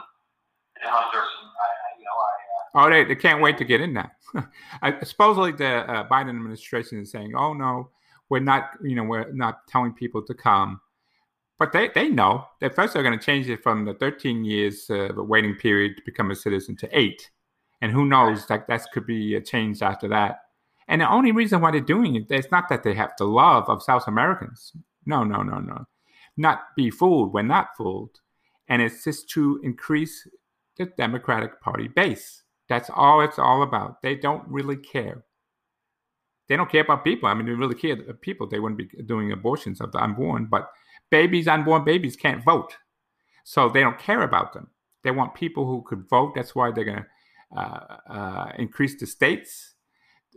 in 0.82 0.90
Honduras. 0.90 1.28
And 1.42 1.50
I, 1.50 1.68
I, 1.68 1.98
you 1.98 2.04
know, 2.04 2.16
I, 2.20 2.84
uh, 2.84 2.86
oh, 2.86 2.90
they, 2.90 3.04
they 3.04 3.20
can't 3.20 3.40
wait 3.40 3.58
to 3.58 3.64
get 3.64 3.80
in 3.80 3.92
now. 3.92 4.10
I, 4.82 5.02
supposedly 5.04 5.52
the 5.52 5.90
uh, 5.90 6.08
Biden 6.08 6.30
administration 6.30 7.00
is 7.00 7.10
saying, 7.10 7.32
"Oh 7.36 7.52
no, 7.52 7.90
we're 8.28 8.40
not. 8.40 8.70
You 8.82 8.96
know, 8.96 9.04
we're 9.04 9.32
not 9.32 9.66
telling 9.68 9.92
people 9.92 10.22
to 10.22 10.34
come." 10.34 10.80
But 11.58 11.72
they, 11.72 11.90
they 11.92 12.08
know 12.08 12.46
that 12.60 12.76
first 12.76 12.94
they're 12.94 13.02
going 13.02 13.18
to 13.18 13.24
change 13.24 13.48
it 13.48 13.64
from 13.64 13.84
the 13.84 13.94
13 13.94 14.44
years 14.44 14.88
uh, 14.90 15.08
waiting 15.16 15.56
period 15.56 15.96
to 15.96 16.02
become 16.04 16.30
a 16.30 16.36
citizen 16.36 16.76
to 16.76 16.88
eight. 16.96 17.30
And 17.80 17.90
who 17.90 18.06
knows, 18.06 18.46
that 18.46 18.68
that 18.68 18.86
could 18.92 19.06
be 19.06 19.40
changed 19.40 19.82
after 19.82 20.08
that. 20.08 20.42
And 20.86 21.00
the 21.00 21.10
only 21.10 21.32
reason 21.32 21.60
why 21.60 21.70
they're 21.70 21.80
doing 21.80 22.14
it 22.14 22.30
is 22.30 22.50
not 22.50 22.68
that 22.68 22.82
they 22.82 22.94
have 22.94 23.12
the 23.18 23.24
love 23.24 23.68
of 23.68 23.82
South 23.82 24.06
Americans. 24.06 24.72
No, 25.04 25.24
no, 25.24 25.42
no, 25.42 25.58
no. 25.58 25.84
Not 26.36 26.60
be 26.76 26.90
fooled. 26.90 27.32
We're 27.32 27.42
not 27.42 27.76
fooled. 27.76 28.20
And 28.68 28.80
it's 28.80 29.04
just 29.04 29.28
to 29.30 29.60
increase 29.62 30.26
the 30.78 30.86
Democratic 30.86 31.60
Party 31.60 31.88
base. 31.88 32.42
That's 32.68 32.90
all 32.94 33.20
it's 33.20 33.38
all 33.38 33.62
about. 33.62 34.02
They 34.02 34.14
don't 34.14 34.46
really 34.48 34.76
care. 34.76 35.24
They 36.48 36.56
don't 36.56 36.70
care 36.70 36.82
about 36.82 37.04
people. 37.04 37.28
I 37.28 37.34
mean, 37.34 37.46
they 37.46 37.52
really 37.52 37.74
care 37.74 37.94
about 37.94 38.20
people. 38.20 38.46
They 38.46 38.58
wouldn't 38.58 38.78
be 38.78 39.02
doing 39.04 39.32
abortions 39.32 39.80
of 39.80 39.92
the 39.92 40.02
unborn, 40.02 40.46
but 40.46 40.70
babies, 41.10 41.48
unborn 41.48 41.84
babies 41.84 42.16
can't 42.16 42.44
vote. 42.44 42.76
So 43.44 43.68
they 43.68 43.80
don't 43.80 43.98
care 43.98 44.22
about 44.22 44.52
them. 44.52 44.68
They 45.04 45.10
want 45.10 45.34
people 45.34 45.66
who 45.66 45.82
could 45.82 46.08
vote. 46.08 46.34
That's 46.34 46.54
why 46.54 46.70
they're 46.70 46.84
going 46.84 47.04
to 47.04 47.58
uh, 47.58 47.96
uh, 48.10 48.52
increase 48.58 48.98
the 48.98 49.06
states 49.06 49.74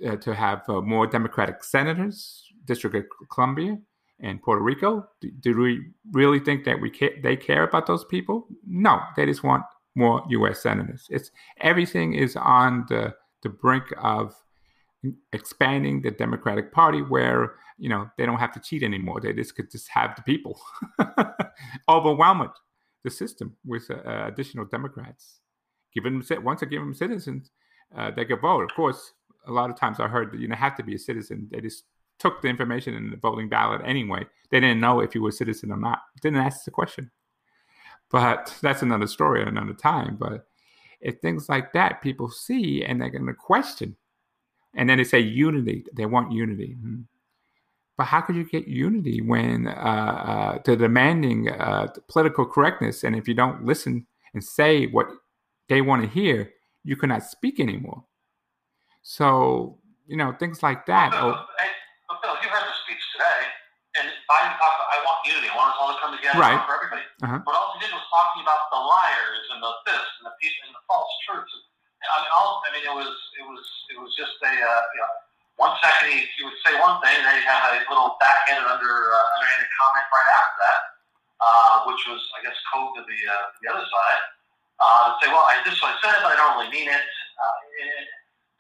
uh, 0.05 0.15
to 0.17 0.33
have 0.33 0.62
uh, 0.69 0.81
more 0.81 1.07
Democratic 1.07 1.63
senators, 1.63 2.45
District 2.65 2.95
of 2.95 3.05
Columbia 3.29 3.77
and 4.21 4.41
Puerto 4.41 4.63
Rico. 4.63 5.08
Do, 5.19 5.32
do 5.39 5.58
we 5.58 5.82
really 6.12 6.39
think 6.39 6.63
that 6.65 6.80
we 6.80 6.89
ca- 6.89 7.19
they 7.21 7.36
care 7.36 7.63
about 7.63 7.88
those 7.88 8.06
people? 8.06 8.47
No, 8.65 9.01
they 9.15 9.25
just 9.25 9.43
want 9.43 9.63
more 9.95 10.23
U.S. 10.30 10.62
senators. 10.62 11.08
It's 11.10 11.32
everything 11.60 12.13
is 12.13 12.36
on 12.36 12.86
the 12.89 13.13
the 13.43 13.49
brink 13.49 13.86
of 13.97 14.36
expanding 15.34 16.01
the 16.01 16.12
Democratic 16.12 16.71
Party, 16.71 17.01
where 17.01 17.56
you 17.77 17.89
know 17.89 18.10
they 18.17 18.25
don't 18.25 18.39
have 18.39 18.54
to 18.54 18.60
cheat 18.60 18.84
anymore. 18.84 19.19
They 19.19 19.34
just 19.34 19.56
could 19.56 19.71
just 19.71 19.89
have 19.89 20.15
the 20.15 20.21
people 20.21 20.60
overwhelm 21.89 22.41
it, 22.41 22.51
the 23.04 23.10
system 23.10 23.56
with 23.65 23.89
uh, 23.89 24.25
additional 24.27 24.65
Democrats. 24.65 25.39
Given 25.93 26.23
once 26.43 26.62
they 26.62 26.67
give 26.67 26.82
them 26.82 26.93
citizens, 26.93 27.51
uh, 27.95 28.12
they 28.12 28.25
can 28.25 28.39
vote. 28.39 28.63
Of 28.63 28.75
course, 28.75 29.13
a 29.47 29.51
lot 29.51 29.69
of 29.69 29.77
times 29.77 29.99
I 29.99 30.08
heard 30.08 30.32
that 30.32 30.39
you 30.39 30.47
don't 30.47 30.58
have 30.58 30.77
to 30.77 30.84
be 30.84 30.95
a 30.95 30.99
citizen. 30.99 31.49
They 31.51 31.60
just 31.62 31.84
took 32.19 32.41
the 32.41 32.47
information 32.47 32.93
in 32.93 33.10
the 33.10 33.17
voting 33.17 33.49
ballot 33.49 33.82
anyway. 33.84 34.25
They 34.51 34.60
didn't 34.60 34.80
know 34.80 34.99
if 35.01 35.15
you 35.15 35.23
were 35.23 35.30
a 35.30 35.34
citizen 35.34 35.71
or 35.71 35.77
not. 35.77 35.99
Didn't 36.21 36.39
ask 36.39 36.63
the 36.63 36.71
question. 36.71 37.10
But 38.12 38.54
that's 38.62 38.82
another 38.82 39.08
story 39.08 39.41
at 39.41 39.47
another 39.47 39.74
time. 39.74 40.17
But 40.19 40.45
if 41.00 41.19
things 41.19 41.50
like 41.50 41.74
that 41.74 42.02
people 42.02 42.30
see 42.30 42.84
and 42.84 43.02
they're 43.02 43.10
going 43.10 43.26
to 43.26 43.34
question, 43.34 43.95
and 44.76 44.89
then 44.89 44.97
they 44.97 45.04
say 45.04 45.19
unity, 45.19 45.86
they 45.93 46.06
want 46.06 46.32
unity. 46.32 46.78
Hmm. 46.82 47.02
But 47.97 48.06
how 48.06 48.21
could 48.21 48.36
you 48.36 48.45
get 48.45 48.67
unity 48.67 49.21
when 49.21 49.67
uh, 49.67 49.71
uh, 49.71 50.60
they're 50.63 50.76
demanding 50.76 51.50
uh, 51.50 51.88
political 52.08 52.45
correctness? 52.45 53.04
And 53.04 53.15
if 53.15 53.28
you 53.28 53.34
don't 53.34 53.65
listen 53.65 54.08
and 54.34 54.43
say 54.43 54.88
what 54.88 55.08
they 55.69 55.82
want 55.82 56.02
to 56.04 56.10
hear, 56.10 56.52
you 56.84 56.95
cannot 56.95 57.24
speak 57.24 57.60
anymore. 57.60 58.04
So, 59.04 59.78
you 60.08 60.17
know, 60.17 60.34
things 60.39 60.63
like 60.63 60.86
that. 60.86 61.12
Bill, 61.12 61.34
hey, 61.60 61.67
Bill, 62.21 62.36
you 62.41 62.50
heard 62.50 62.63
the 62.63 62.74
speech 62.86 63.02
today, 63.13 63.41
and 64.46 64.56
talked 64.56 64.80
about, 64.80 64.89
I 64.96 65.00
want 65.04 65.20
unity. 65.28 65.52
I 65.52 65.56
want 65.60 65.76
us 65.76 65.78
all 65.82 65.91
to 65.91 66.00
come 66.00 66.15
together 66.15 66.39
right. 66.39 66.60
for 66.63 66.80
everybody. 66.80 67.04
Uh-huh. 67.28 67.44
But 67.44 67.52
all 67.58 67.76
he 67.76 67.84
did 67.84 67.91
was 67.91 68.06
talking 68.08 68.41
about 68.46 68.72
the 68.72 68.80
liars 68.80 69.46
and 69.52 69.60
the 69.60 69.72
this 69.84 70.06
and 70.22 70.32
the 70.32 70.36
people 70.39 70.72
and 70.72 70.74
the 70.78 70.84
false 70.88 71.12
truths. 71.28 71.52
I 72.02 72.17
mean, 72.24 72.34
all, 72.34 72.63
I 72.65 72.70
mean, 72.74 72.86
it 72.88 72.96
was, 72.96 73.13
it 73.38 73.46
was, 73.46 73.62
it 73.94 73.98
was 74.00 74.10
just 74.17 74.34
a, 74.41 74.50
uh, 74.50 74.82
you 74.96 75.02
know, 75.06 75.13
one 75.62 75.78
second 75.78 76.10
he, 76.10 76.26
he 76.34 76.41
would 76.41 76.58
say 76.65 76.74
one 76.82 76.98
thing, 77.06 77.13
and 77.13 77.26
then 77.28 77.38
he'd 77.38 77.46
have 77.46 77.62
a 77.70 77.86
little 77.86 78.17
backhanded 78.17 78.65
under 78.65 78.89
uh, 79.13 79.36
underhanded 79.38 79.70
comment 79.78 80.06
right 80.10 80.30
after 80.34 80.58
that, 80.58 80.80
uh, 81.38 81.76
which 81.86 82.02
was, 82.10 82.17
I 82.34 82.41
guess, 82.41 82.58
code 82.74 82.98
to 82.98 83.06
the 83.06 83.20
uh, 83.30 83.46
the 83.62 83.67
other 83.70 83.86
side. 83.86 84.22
Uh, 84.82 85.13
say, 85.22 85.30
well, 85.30 85.46
I, 85.46 85.62
this 85.62 85.78
is 85.78 85.82
what 85.86 85.94
I 85.94 85.98
said, 86.02 86.17
but 86.26 86.34
I 86.34 86.38
don't 86.41 86.58
really 86.58 86.74
mean 86.74 86.89
it. 86.89 87.06
Uh, 87.38 87.56
it, 87.78 88.10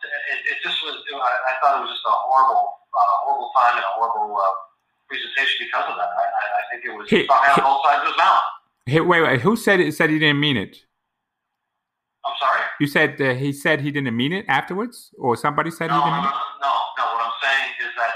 it, 0.05 0.39
it 0.53 0.57
just 0.61 0.77
was. 0.85 1.01
It, 1.01 1.17
I, 1.17 1.33
I 1.49 1.53
thought 1.57 1.81
it 1.81 1.89
was 1.89 1.89
just 1.89 2.05
a 2.05 2.13
horrible, 2.13 2.69
uh, 2.93 3.13
horrible 3.25 3.49
time 3.57 3.81
and 3.81 3.85
a 3.87 3.93
horrible 3.97 4.37
uh, 4.37 4.53
presentation 5.11 5.67
because 5.67 5.85
of 5.91 5.95
that. 5.99 6.07
I, 6.15 6.23
I, 6.23 6.45
I 6.59 6.61
think 6.71 6.79
it 6.87 6.91
was 6.95 7.03
talking 7.11 7.27
out 7.27 7.59
both 7.59 7.83
sides 7.83 8.01
of 8.07 8.15
his 8.15 8.17
mouth. 8.17 8.47
Hey, 8.87 9.01
wait, 9.03 9.21
wait. 9.21 9.41
Who 9.43 9.59
said 9.59 9.79
it? 9.83 9.91
Said 9.93 10.09
he 10.09 10.17
didn't 10.23 10.39
mean 10.39 10.55
it? 10.55 10.79
I'm 12.23 12.37
sorry. 12.39 12.61
You 12.79 12.87
said 12.87 13.19
uh, 13.19 13.33
he 13.35 13.51
said 13.51 13.81
he 13.81 13.91
didn't 13.91 14.15
mean 14.15 14.31
it 14.31 14.45
afterwards, 14.47 15.09
or 15.19 15.35
somebody 15.35 15.69
said 15.73 15.89
No, 15.89 15.99
he 15.99 16.05
didn't 16.05 16.23
mean 16.23 16.31
no, 16.31 16.37
it. 16.37 16.63
no, 16.63 16.73
no. 16.97 17.05
What 17.17 17.21
I'm 17.27 17.37
saying 17.43 17.69
is 17.81 17.91
that 17.97 18.13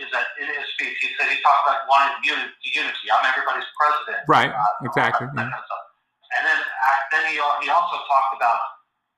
is 0.00 0.08
that 0.14 0.26
in 0.40 0.46
his 0.48 0.64
speech 0.78 0.96
he 1.02 1.10
said 1.18 1.28
he 1.28 1.36
talked 1.44 1.62
about 1.68 1.82
wanting 1.90 2.16
unity. 2.24 2.54
unity. 2.72 3.06
I'm 3.12 3.20
everybody's 3.26 3.68
president. 3.76 4.22
Right, 4.30 4.48
Uh, 4.54 4.86
exactly, 4.88 5.26
That, 5.34 5.44
yeah. 5.44 5.50
that 5.50 5.60
kind 5.60 5.66
of. 5.76 5.82
And 6.38 6.42
then 6.46 6.58
uh, 6.62 6.98
then 7.10 7.22
he 7.26 7.36
he 7.66 7.68
also 7.74 7.96
talked 8.06 8.32
about 8.38 8.60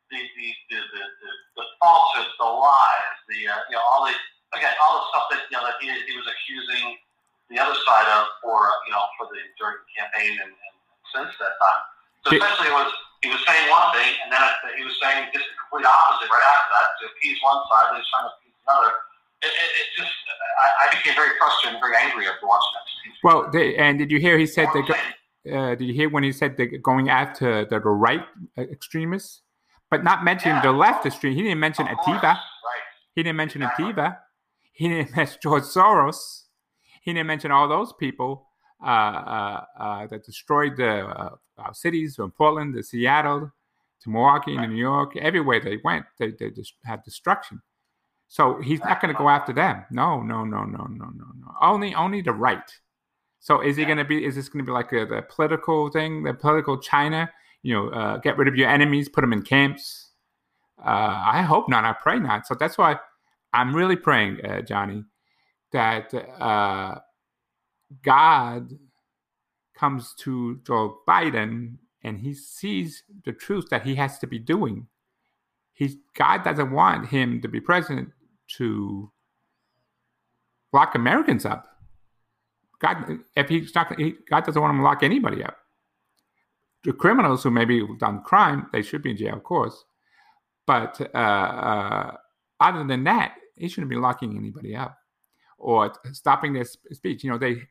the 0.09 0.17
the 0.37 0.49
the 0.73 0.79
the, 0.81 1.03
the, 1.23 1.31
the 1.61 1.65
falsehoods, 1.81 2.33
the 2.41 2.49
lies, 2.49 3.17
the 3.29 3.41
uh, 3.53 3.61
you 3.69 3.77
know 3.77 3.85
all 3.93 4.09
the 4.09 4.17
again 4.57 4.73
all 4.81 4.97
the 5.01 5.05
stuff 5.13 5.25
that 5.33 5.41
you 5.53 5.57
know 5.61 5.65
that 5.69 5.77
he 5.81 5.93
he 6.09 6.17
was 6.17 6.25
accusing 6.25 6.97
the 7.53 7.61
other 7.61 7.77
side 7.85 8.09
of 8.17 8.27
for 8.41 8.57
you 8.89 8.93
know 8.97 9.05
for 9.21 9.29
the 9.29 9.39
during 9.61 9.77
the 9.85 9.91
campaign 9.95 10.33
and, 10.41 10.53
and 10.53 10.75
since 11.13 11.31
that 11.39 11.55
time. 11.61 11.81
So 12.25 12.29
essentially, 12.39 12.69
it 12.73 12.77
was 12.77 12.91
he 13.21 13.29
was 13.31 13.43
saying 13.47 13.69
one 13.71 13.89
thing, 13.95 14.11
and 14.25 14.33
then 14.33 14.41
he 14.79 14.83
was 14.83 14.97
saying 15.03 15.29
just 15.37 15.45
the 15.47 15.55
complete 15.69 15.87
opposite 15.87 16.27
right 16.33 16.47
after 16.49 16.71
that 16.73 16.87
to 16.99 17.03
appease 17.13 17.39
one 17.45 17.61
side, 17.71 17.87
and 17.93 17.97
he's 18.01 18.09
trying 18.11 18.27
to 18.27 18.33
appease 18.35 18.57
another. 18.67 18.91
It, 19.43 19.51
it, 19.53 19.71
it 19.83 19.87
just 19.99 20.15
I, 20.65 20.67
I 20.87 20.95
became 20.97 21.15
very 21.19 21.35
frustrated 21.39 21.77
and 21.77 21.83
very 21.83 21.99
angry 21.99 22.27
after 22.31 22.47
watching 22.47 22.73
that. 22.79 22.87
Well, 23.27 23.51
they, 23.51 23.75
and 23.77 23.99
did 23.99 24.11
you 24.11 24.19
hear 24.19 24.39
he 24.39 24.47
said 24.47 24.67
What 24.71 24.75
they? 24.75 24.81
I'm 24.81 24.87
Go, 24.87 24.95
saying, 24.95 25.57
uh, 25.59 25.75
did 25.75 25.85
you 25.87 25.95
hear 25.95 26.09
when 26.09 26.23
he 26.23 26.31
said 26.33 26.57
they're 26.57 26.67
going 26.79 27.11
after 27.11 27.65
the, 27.67 27.79
the 27.81 27.91
right 27.91 28.23
uh, 28.57 28.63
extremists, 28.63 29.43
but 29.91 30.05
not 30.05 30.23
mentioning 30.25 30.57
Yeah. 30.57 30.63
the 30.63 30.73
left 30.73 31.07
extreme? 31.07 31.35
He 31.35 31.43
didn't 31.43 31.59
mention 31.61 31.87
Antifa. 31.87 32.23
right? 32.23 32.39
He 33.15 33.23
didn't 33.25 33.37
mention 33.37 33.63
Exactly. 33.63 33.93
Antifa. 33.93 34.19
He 34.73 34.89
didn't 34.89 35.17
mention 35.17 35.39
George 35.43 35.65
Soros. 35.65 36.42
He 37.03 37.13
didn't 37.13 37.27
mention 37.27 37.51
all 37.51 37.69
those 37.69 37.93
people 37.93 38.47
uh, 38.83 38.87
uh, 38.87 39.65
uh, 39.79 40.07
that 40.07 40.25
destroyed 40.25 40.77
the 40.77 41.07
uh, 41.07 41.31
our 41.59 41.75
cities 41.75 42.17
from 42.17 42.31
Portland 42.31 42.75
to 42.75 42.83
Seattle 42.83 43.53
to 44.03 44.11
Milwaukee 44.11 44.57
to 44.57 44.67
New 44.67 44.77
York. 44.77 45.17
Everywhere 45.17 45.61
they 45.61 45.79
went, 45.85 46.07
they, 46.19 46.31
they 46.31 46.51
just 46.51 46.75
had 46.85 47.03
destruction. 47.05 47.61
So 48.29 48.61
he's 48.61 48.81
not 48.81 49.01
going 49.01 49.13
to 49.13 49.19
go 49.19 49.29
after 49.29 49.53
them. 49.53 49.85
No, 49.91 50.23
no, 50.23 50.45
no, 50.45 50.65
no, 50.65 50.85
no, 50.85 51.05
no, 51.05 51.27
no. 51.39 51.55
Only, 51.61 51.95
only 51.95 52.23
the 52.23 52.33
right. 52.33 52.73
So 53.41 53.61
is 53.61 53.77
he 53.77 53.85
going 53.85 53.99
to 53.99 54.05
be? 54.05 54.25
Is 54.25 54.37
this 54.37 54.49
going 54.49 54.65
to 54.65 54.69
be 54.71 54.73
like 54.73 54.93
a, 54.93 55.05
the 55.05 55.23
political 55.29 55.91
thing, 55.91 56.23
the 56.23 56.33
political 56.33 56.79
China? 56.79 57.31
You 57.63 57.75
know, 57.75 57.89
uh, 57.91 58.17
get 58.19 58.39
rid 58.39 58.49
of 58.49 58.57
your 58.57 58.69
enemies, 58.69 59.09
put 59.09 59.21
them 59.21 59.33
in 59.33 59.43
camps. 59.43 60.11
Uh, 60.79 61.23
I 61.27 61.43
hope 61.43 61.69
not. 61.69 61.85
I 61.85 61.93
pray 61.93 62.19
not. 62.19 62.47
So 62.47 62.55
that's 62.55 62.79
why 62.79 62.99
I'm 63.53 63.75
really 63.75 63.97
praying, 63.97 64.45
uh, 64.45 64.63
Johnny, 64.63 65.05
that 65.73 66.15
uh, 66.41 67.01
God 68.03 68.79
comes 69.75 70.15
to 70.21 70.61
Joe 70.67 70.99
Biden 71.09 71.77
and 72.05 72.21
he 72.21 72.35
sees 72.35 73.03
the 73.25 73.33
truth 73.33 73.69
that 73.71 73.83
he 73.83 73.95
has 73.97 74.19
to 74.21 74.27
be 74.27 74.39
doing. 74.39 74.87
He's, 75.73 75.97
God 76.15 76.45
doesn't 76.45 76.71
want 76.71 77.09
him 77.09 77.41
to 77.43 77.49
be 77.49 77.61
president 77.61 78.11
to 78.59 79.11
lock 80.73 80.95
Americans 80.95 81.45
up. 81.45 81.67
God, 82.79 83.19
if 83.37 83.49
he's 83.49 83.75
not, 83.75 83.99
he, 83.99 84.15
God 84.29 84.45
doesn't 84.45 84.61
want 84.61 84.73
him 84.73 84.79
to 84.79 84.85
lock 84.85 85.03
anybody 85.03 85.43
up. 85.43 85.57
The 86.85 86.93
criminals 86.93 87.45
who 87.45 87.51
maybe 87.51 87.87
done 87.99 88.23
crime, 88.23 88.67
they 88.73 88.83
should 88.83 89.03
be 89.03 89.11
in 89.11 89.17
jail, 89.17 89.37
of 89.37 89.45
course. 89.45 89.85
But 90.67 91.01
uh, 91.15 91.19
uh, 91.19 92.17
other 92.59 92.85
than 92.85 93.05
that, 93.05 93.37
he 93.57 93.69
shouldn't 93.69 93.91
be 93.91 93.97
locking 93.97 94.37
anybody 94.37 94.75
up 94.75 94.99
or 95.63 95.93
stopping 96.13 96.53
their 96.53 96.65
speech. 96.65 97.25
You 97.25 97.31
know, 97.31 97.39
they 97.39 97.63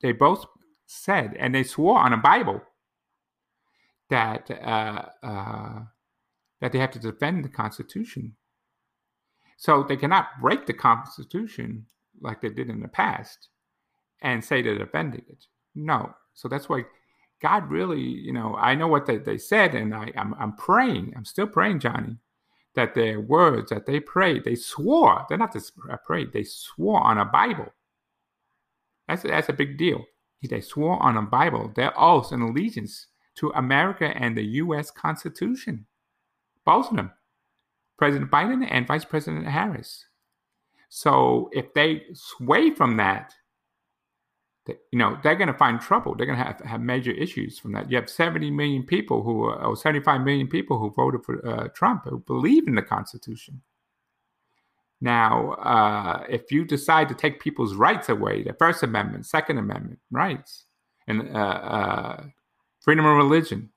they 0.00 0.12
both 0.12 0.44
said 0.86 1.34
and 1.38 1.54
they 1.54 1.64
swore 1.64 1.98
on 1.98 2.12
a 2.12 2.18
Bible 2.18 2.60
that 4.10 4.50
uh, 4.50 5.06
uh, 5.22 5.80
that 6.60 6.72
they 6.72 6.78
have 6.78 6.92
to 6.92 6.98
defend 6.98 7.44
the 7.44 7.48
Constitution. 7.48 8.36
So 9.56 9.82
they 9.82 9.96
cannot 9.96 10.40
break 10.40 10.66
the 10.66 10.72
Constitution 10.72 11.86
like 12.20 12.40
they 12.40 12.50
did 12.50 12.70
in 12.70 12.80
the 12.80 12.88
past 12.88 13.48
and 14.22 14.44
say 14.44 14.62
they're 14.62 14.78
defending 14.78 15.24
it. 15.28 15.46
No. 15.74 16.14
So 16.34 16.48
that's 16.48 16.68
why 16.68 16.84
God 17.42 17.68
really, 17.70 18.00
you 18.00 18.32
know, 18.32 18.54
I 18.56 18.74
know 18.74 18.88
what 18.88 19.06
they, 19.06 19.16
they 19.16 19.38
said, 19.38 19.74
and 19.74 19.94
I, 19.94 20.12
I'm, 20.16 20.34
I'm 20.34 20.54
praying, 20.56 21.12
I'm 21.16 21.24
still 21.24 21.46
praying, 21.46 21.80
Johnny, 21.80 22.16
that 22.78 22.94
their 22.94 23.20
words 23.20 23.70
that 23.70 23.86
they 23.86 23.98
prayed, 23.98 24.44
they 24.44 24.54
swore, 24.54 25.26
they're 25.28 25.36
not 25.36 25.52
just 25.52 25.72
prayed, 26.06 26.32
they 26.32 26.44
swore 26.44 27.02
on 27.02 27.18
a 27.18 27.24
Bible. 27.24 27.66
That's, 29.08 29.22
that's 29.24 29.48
a 29.48 29.52
big 29.52 29.76
deal. 29.76 30.04
They 30.48 30.60
swore 30.60 31.02
on 31.02 31.16
a 31.16 31.22
Bible, 31.22 31.72
their 31.74 31.92
oath 31.98 32.30
and 32.30 32.42
allegiance 32.42 33.08
to 33.36 33.50
America 33.56 34.12
and 34.16 34.36
the 34.36 34.44
U.S. 34.62 34.92
Constitution. 34.92 35.86
Both 36.64 36.90
of 36.90 36.96
them, 36.96 37.10
President 37.96 38.30
Biden 38.30 38.64
and 38.70 38.86
Vice 38.86 39.04
President 39.04 39.46
Harris. 39.46 40.06
So 40.88 41.50
if 41.52 41.74
they 41.74 42.04
sway 42.12 42.70
from 42.70 42.96
that, 42.98 43.34
you 44.92 44.98
know 44.98 45.18
they're 45.22 45.36
going 45.36 45.48
to 45.48 45.54
find 45.54 45.80
trouble. 45.80 46.14
They're 46.14 46.26
going 46.26 46.38
to 46.38 46.44
have 46.44 46.60
have 46.60 46.80
major 46.80 47.10
issues 47.12 47.58
from 47.58 47.72
that. 47.72 47.90
You 47.90 47.96
have 47.96 48.10
70 48.10 48.50
million 48.50 48.82
people 48.82 49.22
who, 49.22 49.44
are, 49.44 49.64
or 49.64 49.76
75 49.76 50.20
million 50.22 50.48
people 50.48 50.78
who 50.78 50.90
voted 50.90 51.24
for 51.24 51.46
uh, 51.46 51.68
Trump 51.68 52.04
who 52.04 52.18
believe 52.18 52.68
in 52.68 52.74
the 52.74 52.82
Constitution. 52.82 53.62
Now, 55.00 55.52
uh, 55.52 56.24
if 56.28 56.50
you 56.50 56.64
decide 56.64 57.08
to 57.08 57.14
take 57.14 57.40
people's 57.40 57.74
rights 57.74 58.08
away, 58.08 58.42
the 58.42 58.52
First 58.52 58.82
Amendment, 58.82 59.26
Second 59.26 59.58
Amendment 59.58 60.00
rights, 60.10 60.66
and 61.06 61.34
uh, 61.34 61.38
uh 61.38 62.24
freedom 62.80 63.06
of 63.06 63.16
religion, 63.16 63.70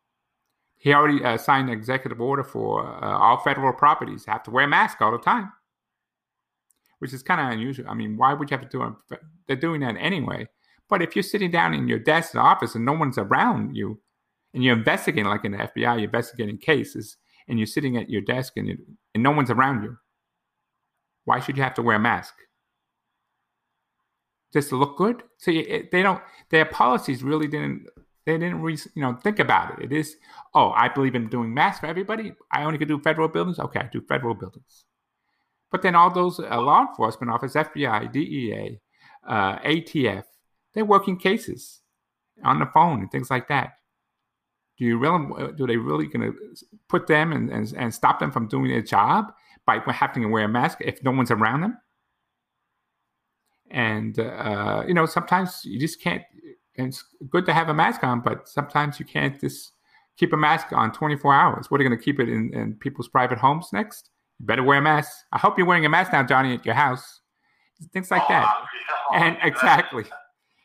he 0.78 0.94
already 0.94 1.24
uh, 1.24 1.38
signed 1.38 1.70
an 1.70 1.78
executive 1.78 2.20
order 2.20 2.44
for 2.44 2.84
uh, 3.04 3.18
all 3.18 3.38
federal 3.38 3.72
properties 3.72 4.26
have 4.26 4.42
to 4.44 4.52
wear 4.52 4.66
a 4.66 4.68
mask 4.68 5.00
all 5.00 5.12
the 5.12 5.20
time, 5.20 5.52
which 7.00 7.14
is 7.14 7.22
kind 7.22 7.40
of 7.40 7.54
unusual. 7.54 7.86
I 7.88 7.94
mean, 7.94 8.18
why 8.18 8.34
would 8.34 8.50
you 8.50 8.58
have 8.58 8.68
to 8.68 8.78
do 8.78 8.84
it? 9.12 9.20
They're 9.48 9.56
doing 9.56 9.82
that 9.82 9.96
anyway. 9.98 10.48
But 10.92 11.02
if 11.02 11.16
you're 11.16 11.24
sitting 11.24 11.50
down 11.50 11.74
in 11.74 11.88
your 11.88 11.98
desk 11.98 12.36
in 12.36 12.40
the 12.40 12.44
office 12.44 12.76
and 12.76 12.86
no 12.86 12.92
one's 12.92 13.18
around 13.18 13.76
you, 13.76 14.00
and 14.54 14.62
you're 14.64 14.78
investigating, 14.78 15.26
like 15.26 15.46
in 15.46 15.54
the 15.54 15.58
FBI, 15.58 15.96
you're 15.96 16.04
investigating 16.04 16.58
cases, 16.58 17.18
and 17.48 17.58
you're 17.58 17.66
sitting 17.66 17.96
at 17.96 18.10
your 18.10 18.22
desk 18.22 18.58
and, 18.58 18.68
you, 18.68 18.78
and 19.16 19.24
no 19.24 19.32
one's 19.32 19.50
around 19.50 19.84
you, 19.84 19.98
why 21.26 21.40
should 21.40 21.56
you 21.56 21.64
have 21.64 21.74
to 21.76 21.82
wear 21.82 21.96
a 21.96 22.00
mask? 22.00 22.36
Just 24.52 24.70
to 24.70 24.76
look 24.76 24.98
good? 24.98 25.24
So 25.38 25.50
you, 25.50 25.88
they 25.92 26.04
don't. 26.04 26.22
Their 26.50 26.66
policies 26.66 27.24
really 27.24 27.48
didn't 27.48 27.88
they 28.26 28.34
didn't, 28.34 28.62
re- 28.62 28.78
you 28.94 29.02
know, 29.02 29.16
think 29.16 29.40
about 29.40 29.80
it. 29.80 29.86
It 29.86 29.94
is, 29.94 30.16
oh, 30.54 30.72
I 30.72 30.90
believe 30.90 31.16
in 31.16 31.28
doing 31.28 31.54
masks 31.54 31.80
for 31.80 31.88
everybody. 31.88 32.34
I 32.52 32.64
only 32.64 32.78
can 32.78 32.88
do 32.88 33.00
federal 33.00 33.28
buildings. 33.28 33.58
Okay, 33.58 33.80
I 33.80 33.90
do 33.92 34.02
federal 34.02 34.36
buildings. 34.36 34.86
But 35.72 35.82
then 35.82 35.96
all 35.96 36.14
those 36.14 36.40
uh, 36.40 36.62
law 36.62 36.82
enforcement 36.82 37.32
office, 37.32 37.54
FBI, 37.54 38.12
DEA, 38.12 38.80
uh, 39.28 39.58
ATF, 39.60 40.24
they're 40.74 40.86
working 40.86 41.18
cases 41.18 41.82
on 42.44 42.60
the 42.60 42.66
phone 42.68 43.02
and 43.02 43.12
things 43.12 43.30
like 43.30 43.48
that. 43.50 43.74
Do 44.78 44.86
you 44.86 44.98
really? 44.98 45.54
Do 45.54 45.68
they 45.68 45.78
really 45.78 46.08
going 46.08 46.32
to 46.32 46.38
put 46.88 47.08
them 47.08 47.34
and, 47.34 47.50
and, 47.50 47.74
and 47.78 47.94
stop 47.94 48.20
them 48.20 48.32
from 48.32 48.48
doing 48.48 48.70
their 48.70 48.82
job 48.82 49.34
by 49.66 49.80
having 49.88 50.24
to 50.24 50.30
wear 50.30 50.46
a 50.46 50.50
mask 50.50 50.80
if 50.82 51.04
no 51.04 51.12
one's 51.12 51.32
around 51.32 51.62
them? 51.62 51.78
And 53.70 54.20
uh, 54.20 54.84
you 54.88 54.94
know, 54.94 55.06
sometimes 55.06 55.62
you 55.64 55.80
just 55.80 56.02
can't 56.02 56.24
and 56.78 56.88
it's 56.88 57.04
good 57.30 57.46
to 57.46 57.54
have 57.54 57.70
a 57.70 57.74
mask 57.74 58.04
on, 58.04 58.22
but 58.22 58.48
sometimes 58.48 59.00
you 59.00 59.06
can't 59.06 59.40
just 59.40 59.74
keep 60.18 60.34
a 60.34 60.38
mask 60.38 60.72
on 60.72 60.92
24 60.92 61.34
hours. 61.34 61.70
What 61.70 61.80
are 61.80 61.84
you 61.84 61.90
going 61.90 62.00
to 62.00 62.04
keep 62.04 62.20
it 62.20 62.30
in, 62.30 62.54
in 62.54 62.76
people's 62.76 63.08
private 63.08 63.38
homes 63.38 63.70
next? 63.74 64.10
You 64.40 64.46
better 64.46 64.64
wear 64.64 64.80
a 64.80 64.82
mask. 64.82 65.12
I 65.32 65.38
hope 65.38 65.58
you're 65.58 65.68
wearing 65.68 65.86
a 65.86 65.90
mask 65.90 66.14
now, 66.14 66.24
Johnny, 66.24 66.54
at 66.54 66.66
your 66.66 66.76
house. 66.76 67.22
Things 67.94 68.12
like 68.12 68.28
that. 68.28 68.46
Oh, 68.48 69.16
and 69.16 69.38
exactly. 69.42 70.06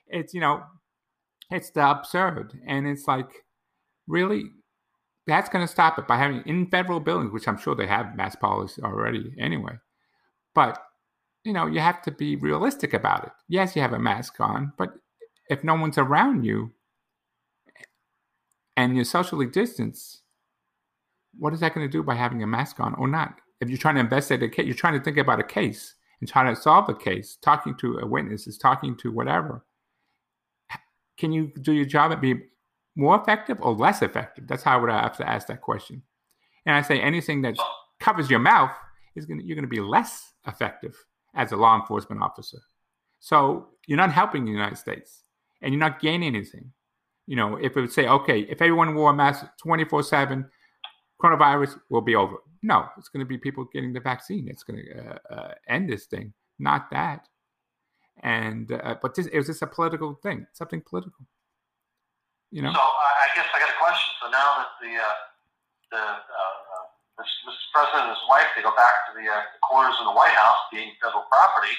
It's, 0.08 0.34
you 0.34 0.40
know, 0.40 0.62
it's 1.50 1.70
the 1.70 1.88
absurd. 1.88 2.58
And 2.66 2.86
it's 2.86 3.06
like, 3.06 3.44
really, 4.06 4.44
that's 5.26 5.48
going 5.48 5.66
to 5.66 5.72
stop 5.72 5.98
it 5.98 6.06
by 6.06 6.16
having 6.16 6.42
in 6.46 6.66
federal 6.66 7.00
buildings, 7.00 7.32
which 7.32 7.48
I'm 7.48 7.58
sure 7.58 7.74
they 7.74 7.86
have 7.86 8.16
mask 8.16 8.40
policy 8.40 8.82
already 8.82 9.34
anyway. 9.38 9.74
But, 10.54 10.82
you 11.44 11.52
know, 11.52 11.66
you 11.66 11.80
have 11.80 12.02
to 12.02 12.10
be 12.10 12.36
realistic 12.36 12.94
about 12.94 13.24
it. 13.24 13.32
Yes, 13.48 13.76
you 13.76 13.82
have 13.82 13.92
a 13.92 13.98
mask 13.98 14.40
on, 14.40 14.72
but 14.78 14.90
if 15.48 15.62
no 15.62 15.74
one's 15.74 15.98
around 15.98 16.44
you 16.44 16.72
and 18.76 18.94
you're 18.94 19.04
socially 19.04 19.46
distanced, 19.46 20.22
what 21.38 21.52
is 21.52 21.60
that 21.60 21.74
going 21.74 21.86
to 21.86 21.92
do 21.92 22.02
by 22.02 22.14
having 22.14 22.42
a 22.42 22.46
mask 22.46 22.80
on 22.80 22.94
or 22.94 23.08
not? 23.08 23.34
If 23.60 23.68
you're 23.68 23.78
trying 23.78 23.96
to 23.96 24.00
investigate 24.00 24.42
a 24.42 24.48
case, 24.48 24.66
you're 24.66 24.74
trying 24.74 24.98
to 24.98 25.04
think 25.04 25.18
about 25.18 25.40
a 25.40 25.44
case 25.44 25.94
and 26.20 26.28
trying 26.28 26.54
to 26.54 26.60
solve 26.60 26.88
a 26.88 26.94
case, 26.94 27.36
talking 27.42 27.76
to 27.76 27.98
a 27.98 28.06
witness, 28.06 28.46
is 28.46 28.58
talking 28.58 28.96
to 28.98 29.12
whatever. 29.12 29.64
Can 31.18 31.32
you 31.32 31.52
do 31.62 31.72
your 31.72 31.84
job 31.84 32.12
and 32.12 32.20
be 32.20 32.34
more 32.94 33.20
effective 33.20 33.58
or 33.60 33.72
less 33.72 34.02
effective? 34.02 34.46
That's 34.46 34.62
how 34.62 34.78
I 34.78 34.80
would 34.80 34.90
have 34.90 35.16
to 35.18 35.28
ask 35.28 35.46
that 35.48 35.60
question. 35.60 36.02
And 36.64 36.74
I 36.74 36.82
say 36.82 37.00
anything 37.00 37.42
that 37.42 37.56
covers 38.00 38.28
your 38.28 38.40
mouth 38.40 38.72
is 39.14 39.26
going 39.26 39.40
to, 39.40 39.46
you're 39.46 39.56
going 39.56 39.68
to 39.68 39.68
be 39.68 39.80
less 39.80 40.32
effective 40.46 40.96
as 41.34 41.52
a 41.52 41.56
law 41.56 41.78
enforcement 41.78 42.22
officer. 42.22 42.58
So 43.20 43.68
you're 43.86 43.96
not 43.96 44.12
helping 44.12 44.44
the 44.44 44.50
United 44.50 44.76
States 44.76 45.22
and 45.62 45.72
you're 45.72 45.80
not 45.80 46.00
gaining 46.00 46.34
anything. 46.34 46.72
You 47.26 47.36
know, 47.36 47.56
if 47.56 47.76
it 47.76 47.80
would 47.80 47.92
say, 47.92 48.06
okay, 48.06 48.40
if 48.40 48.62
everyone 48.62 48.94
wore 48.94 49.10
a 49.10 49.14
mask 49.14 49.46
24 49.62 50.02
7, 50.04 50.48
coronavirus 51.20 51.80
will 51.90 52.00
be 52.00 52.14
over. 52.14 52.36
No, 52.62 52.86
it's 52.96 53.08
going 53.08 53.24
to 53.24 53.28
be 53.28 53.38
people 53.38 53.64
getting 53.72 53.92
the 53.92 54.00
vaccine. 54.00 54.48
It's 54.48 54.62
going 54.62 54.84
to 54.84 54.98
uh, 54.98 55.34
uh, 55.34 55.54
end 55.68 55.88
this 55.88 56.06
thing, 56.06 56.32
not 56.58 56.90
that. 56.90 57.26
And, 58.22 58.72
uh, 58.72 58.96
but 59.00 59.14
this, 59.14 59.26
it 59.26 59.36
was 59.36 59.46
just 59.46 59.62
a 59.62 59.66
political 59.66 60.14
thing, 60.22 60.46
something 60.52 60.80
political. 60.80 61.26
You 62.50 62.62
know? 62.62 62.72
So 62.72 62.80
I 62.80 63.28
guess 63.34 63.46
I 63.52 63.58
got 63.60 63.68
a 63.68 63.78
question. 63.78 64.10
So 64.22 64.30
now 64.30 64.64
that 64.64 64.70
the, 64.80 64.92
uh, 64.96 65.16
the, 65.92 66.02
uh, 66.02 66.56
Mr. 67.20 67.52
President 67.72 68.08
and 68.08 68.16
his 68.16 68.24
wife, 68.28 68.48
they 68.56 68.62
go 68.62 68.72
back 68.76 69.08
to 69.08 69.12
the, 69.16 69.24
uh, 69.28 69.44
the 69.52 69.60
quarters 69.62 69.96
in 70.00 70.06
the 70.06 70.16
White 70.16 70.32
House 70.32 70.56
being 70.72 70.92
federal 71.02 71.24
property, 71.28 71.72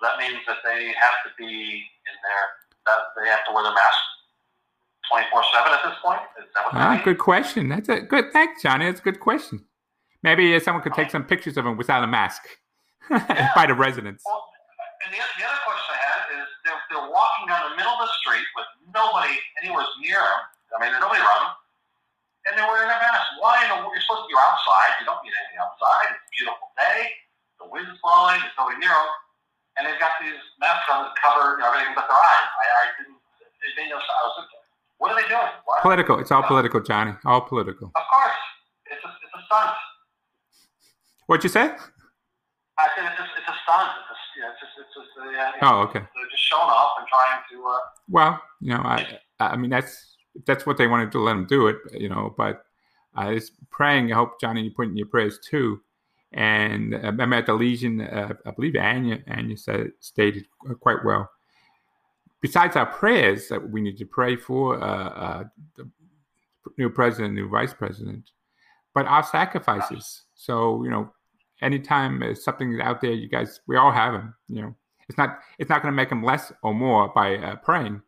that 0.00 0.16
means 0.18 0.40
that 0.46 0.64
they 0.64 0.94
have 0.96 1.16
to 1.26 1.30
be 1.36 1.84
in 1.84 2.16
there 2.22 2.46
that 2.86 3.12
they 3.16 3.28
have 3.28 3.44
to 3.44 3.52
wear 3.52 3.64
their 3.64 3.74
mask 3.74 4.00
24 5.10 5.42
7 5.52 5.72
at 5.72 5.82
this 5.84 5.98
point? 6.04 6.20
ah, 6.72 7.00
good 7.04 7.18
question. 7.18 7.68
That's 7.68 7.88
a 7.88 8.00
good, 8.00 8.32
thanks, 8.32 8.62
Johnny. 8.62 8.86
That's 8.86 9.00
a 9.00 9.02
good 9.02 9.20
question. 9.20 9.64
Maybe 10.22 10.58
someone 10.60 10.82
could 10.82 10.94
take 10.94 11.10
some 11.10 11.24
pictures 11.24 11.56
of 11.56 11.64
them 11.64 11.76
without 11.76 12.04
a 12.04 12.06
mask 12.06 12.42
yeah. 13.10 13.50
by 13.54 13.66
the 13.66 13.74
residents. 13.74 14.22
Well, 14.26 14.44
and 15.04 15.08
the, 15.14 15.18
the 15.18 15.44
other 15.46 15.62
question 15.62 15.90
I 15.94 16.00
had 16.02 16.20
is 16.42 16.46
they're, 16.66 16.82
they're 16.90 17.08
walking 17.10 17.46
down 17.46 17.70
the 17.70 17.76
middle 17.78 17.94
of 17.94 18.02
the 18.02 18.12
street 18.22 18.46
with 18.58 18.68
nobody 18.90 19.34
anywhere 19.62 19.86
near 20.02 20.18
them. 20.18 20.42
I 20.74 20.76
mean, 20.82 20.90
there's 20.90 21.04
nobody 21.04 21.22
around 21.22 21.42
them. 21.48 21.54
And 22.48 22.52
they're 22.56 22.70
wearing 22.70 22.88
their 22.88 23.02
masks. 23.02 23.28
Why 23.38 23.60
in 23.62 23.68
the 23.70 23.76
world? 23.82 23.92
You're 23.92 24.04
supposed 24.08 24.24
to 24.24 24.30
be 24.32 24.38
outside. 24.38 24.90
You 24.98 25.04
don't 25.04 25.20
need 25.20 25.36
anything 25.36 25.60
outside. 25.60 26.16
It's 26.16 26.24
a 26.24 26.30
beautiful 26.32 26.68
day. 26.80 27.00
The 27.60 27.66
wind's 27.68 27.98
blowing. 28.00 28.40
There's 28.40 28.56
nobody 28.56 28.80
near 28.80 28.94
them 28.94 29.10
and 29.78 29.86
they've 29.86 30.02
got 30.02 30.18
these 30.20 30.36
masks 30.58 30.90
on 30.90 31.06
that 31.06 31.14
cover 31.22 31.54
you 31.54 31.62
know, 31.62 31.70
everything 31.70 31.94
but 31.94 32.10
their 32.10 32.18
eyes. 32.18 32.48
I, 32.50 32.64
I 32.66 32.84
didn't. 32.98 33.16
They 33.78 33.86
know. 33.86 34.02
I 34.02 34.22
was 34.26 34.34
looking. 34.42 34.62
What 34.98 35.14
are 35.14 35.18
they 35.22 35.28
doing? 35.30 35.54
What? 35.64 35.82
Political. 35.82 36.18
It's 36.18 36.34
all 36.34 36.42
political, 36.42 36.82
Johnny. 36.82 37.14
All 37.24 37.42
political. 37.42 37.94
Of 37.94 38.06
course, 38.10 38.42
it's 38.90 39.04
a, 39.06 39.10
it's 39.22 39.34
a 39.38 39.42
stunt. 39.46 39.76
What'd 41.30 41.44
you 41.46 41.52
say? 41.52 41.70
I 42.78 42.86
said 42.94 43.06
it's 43.06 43.22
a, 43.22 43.26
it's 43.38 43.46
a 43.46 43.56
stunt. 43.62 43.90
It's, 44.02 44.10
a, 44.10 44.17
it's 44.50 44.60
just, 44.60 44.72
it's 44.78 44.94
just 44.94 45.60
uh, 45.62 45.66
oh, 45.66 45.80
okay. 45.82 46.00
They're 46.00 46.30
just 46.30 46.42
showing 46.42 46.62
off 46.62 46.92
and 46.98 47.06
trying 47.08 47.42
to. 47.50 47.68
Uh, 47.68 47.78
well, 48.08 48.42
you 48.60 48.70
know, 48.70 48.82
I, 48.82 49.18
I 49.40 49.56
mean, 49.56 49.70
that's 49.70 50.16
that's 50.46 50.66
what 50.66 50.76
they 50.76 50.86
wanted 50.86 51.12
to 51.12 51.20
let 51.20 51.32
them 51.34 51.46
do 51.46 51.66
it, 51.66 51.76
you 51.92 52.08
know, 52.08 52.34
but 52.36 52.64
I 53.14 53.34
just 53.34 53.52
praying. 53.70 54.12
I 54.12 54.16
hope 54.16 54.40
Johnny 54.40 54.62
you 54.62 54.70
put 54.70 54.88
in 54.88 54.96
your 54.96 55.06
prayers 55.06 55.38
too. 55.38 55.80
And 56.32 56.94
uh, 56.94 57.12
I'm 57.18 57.32
at 57.32 57.46
the 57.46 57.54
Legion. 57.54 58.00
Uh, 58.02 58.34
I 58.46 58.50
believe 58.50 58.76
Anya 58.76 59.22
Anya 59.28 59.56
said 59.56 59.92
stated 60.00 60.44
quite 60.80 61.04
well. 61.04 61.30
Besides 62.40 62.76
our 62.76 62.86
prayers 62.86 63.48
that 63.48 63.70
we 63.70 63.80
need 63.80 63.98
to 63.98 64.04
pray 64.04 64.36
for 64.36 64.80
uh, 64.80 65.08
uh, 65.08 65.44
the 65.76 65.90
new 66.76 66.90
president, 66.90 67.34
new 67.34 67.48
vice 67.48 67.74
president, 67.74 68.30
but 68.94 69.06
our 69.06 69.24
sacrifices. 69.24 70.22
So 70.34 70.84
you 70.84 70.90
know, 70.90 71.12
anytime 71.60 72.20
there's 72.20 72.44
something 72.44 72.80
out 72.80 73.00
there, 73.00 73.12
you 73.12 73.28
guys, 73.28 73.60
we 73.66 73.76
all 73.76 73.92
have 73.92 74.12
them. 74.12 74.34
You 74.48 74.62
know, 74.62 74.74
it's 75.08 75.18
not 75.18 75.38
it's 75.58 75.70
not 75.70 75.82
going 75.82 75.92
to 75.92 75.96
make 75.96 76.08
them 76.08 76.22
less 76.22 76.52
or 76.62 76.74
more 76.74 77.08
by 77.14 77.36
uh, 77.36 77.56
praying, 77.56 78.02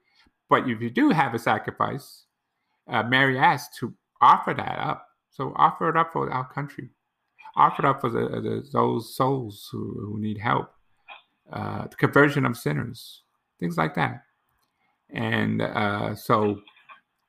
but 0.49 0.69
if 0.69 0.81
you 0.81 0.91
do 0.91 1.11
have 1.11 1.35
a 1.35 1.39
sacrifice, 1.39 2.25
uh, 2.89 3.03
Mary 3.03 3.39
asked 3.39 3.77
to 3.79 3.95
offer 4.21 4.55
that 4.55 4.79
up. 4.79 5.07
So 5.31 5.53
offer 5.57 5.89
it 5.89 5.97
up 5.97 6.13
for 6.13 6.31
our 6.31 6.47
country, 6.53 6.91
offer 7.57 7.83
it 7.83 7.89
up 7.89 8.01
for 8.01 8.11
the, 8.11 8.29
the, 8.41 8.69
those 8.73 9.15
souls 9.15 9.69
who, 9.71 9.95
who 10.01 10.21
need 10.21 10.39
help, 10.39 10.73
uh, 11.53 11.87
the 11.87 11.97
conversion 11.97 12.45
of 12.45 12.57
sinners, 12.57 13.23
things 13.59 13.79
like 13.79 13.95
that. 13.95 14.25
And 15.09 15.63
uh, 15.63 16.15
so, 16.15 16.61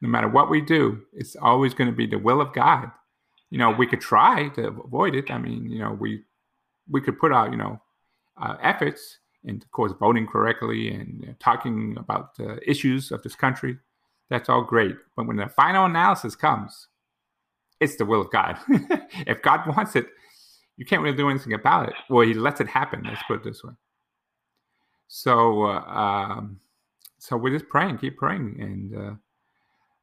no 0.01 0.09
matter 0.09 0.27
what 0.27 0.49
we 0.49 0.61
do, 0.61 1.01
it's 1.13 1.35
always 1.35 1.73
going 1.73 1.89
to 1.89 1.95
be 1.95 2.07
the 2.07 2.17
will 2.17 2.41
of 2.41 2.53
God 2.53 2.91
you 3.51 3.57
know, 3.57 3.69
we 3.69 3.85
could 3.85 4.01
try 4.01 4.47
to 4.49 4.67
avoid 4.67 5.13
it. 5.13 5.29
I 5.29 5.37
mean, 5.37 5.69
you 5.69 5.79
know, 5.79 5.91
we 5.91 6.23
we 6.89 7.01
could 7.01 7.19
put 7.19 7.31
out, 7.31 7.51
you 7.51 7.57
know, 7.57 7.79
uh, 8.41 8.55
efforts 8.61 9.19
and 9.45 9.61
of 9.61 9.71
course 9.71 9.91
voting 9.99 10.25
correctly 10.25 10.89
and 10.89 11.27
uh, 11.29 11.33
talking 11.39 11.95
about 11.97 12.35
the 12.35 12.57
issues 12.67 13.11
of 13.11 13.21
this 13.21 13.35
country. 13.35 13.77
That's 14.29 14.47
all 14.49 14.63
great, 14.63 14.95
but 15.17 15.27
when 15.27 15.35
the 15.35 15.49
final 15.49 15.85
analysis 15.85 16.35
comes, 16.35 16.87
it's 17.81 17.97
the 17.97 18.05
will 18.05 18.21
of 18.21 18.31
God. 18.31 18.57
if 19.27 19.41
God 19.41 19.67
wants 19.75 19.97
it, 19.97 20.07
you 20.77 20.85
can't 20.85 21.01
really 21.01 21.17
do 21.17 21.29
anything 21.29 21.53
about 21.53 21.89
it. 21.89 21.95
Well, 22.09 22.25
He 22.25 22.33
lets 22.33 22.61
it 22.61 22.69
happen. 22.69 23.03
Let's 23.03 23.21
put 23.27 23.41
it 23.41 23.43
this 23.43 23.61
way. 23.61 23.73
So, 25.09 25.63
uh, 25.63 25.81
um, 25.81 26.61
so 27.17 27.35
we're 27.35 27.53
just 27.53 27.67
praying, 27.69 27.99
keep 27.99 28.17
praying, 28.17 28.57
and. 28.59 28.95
Uh, 28.95 29.13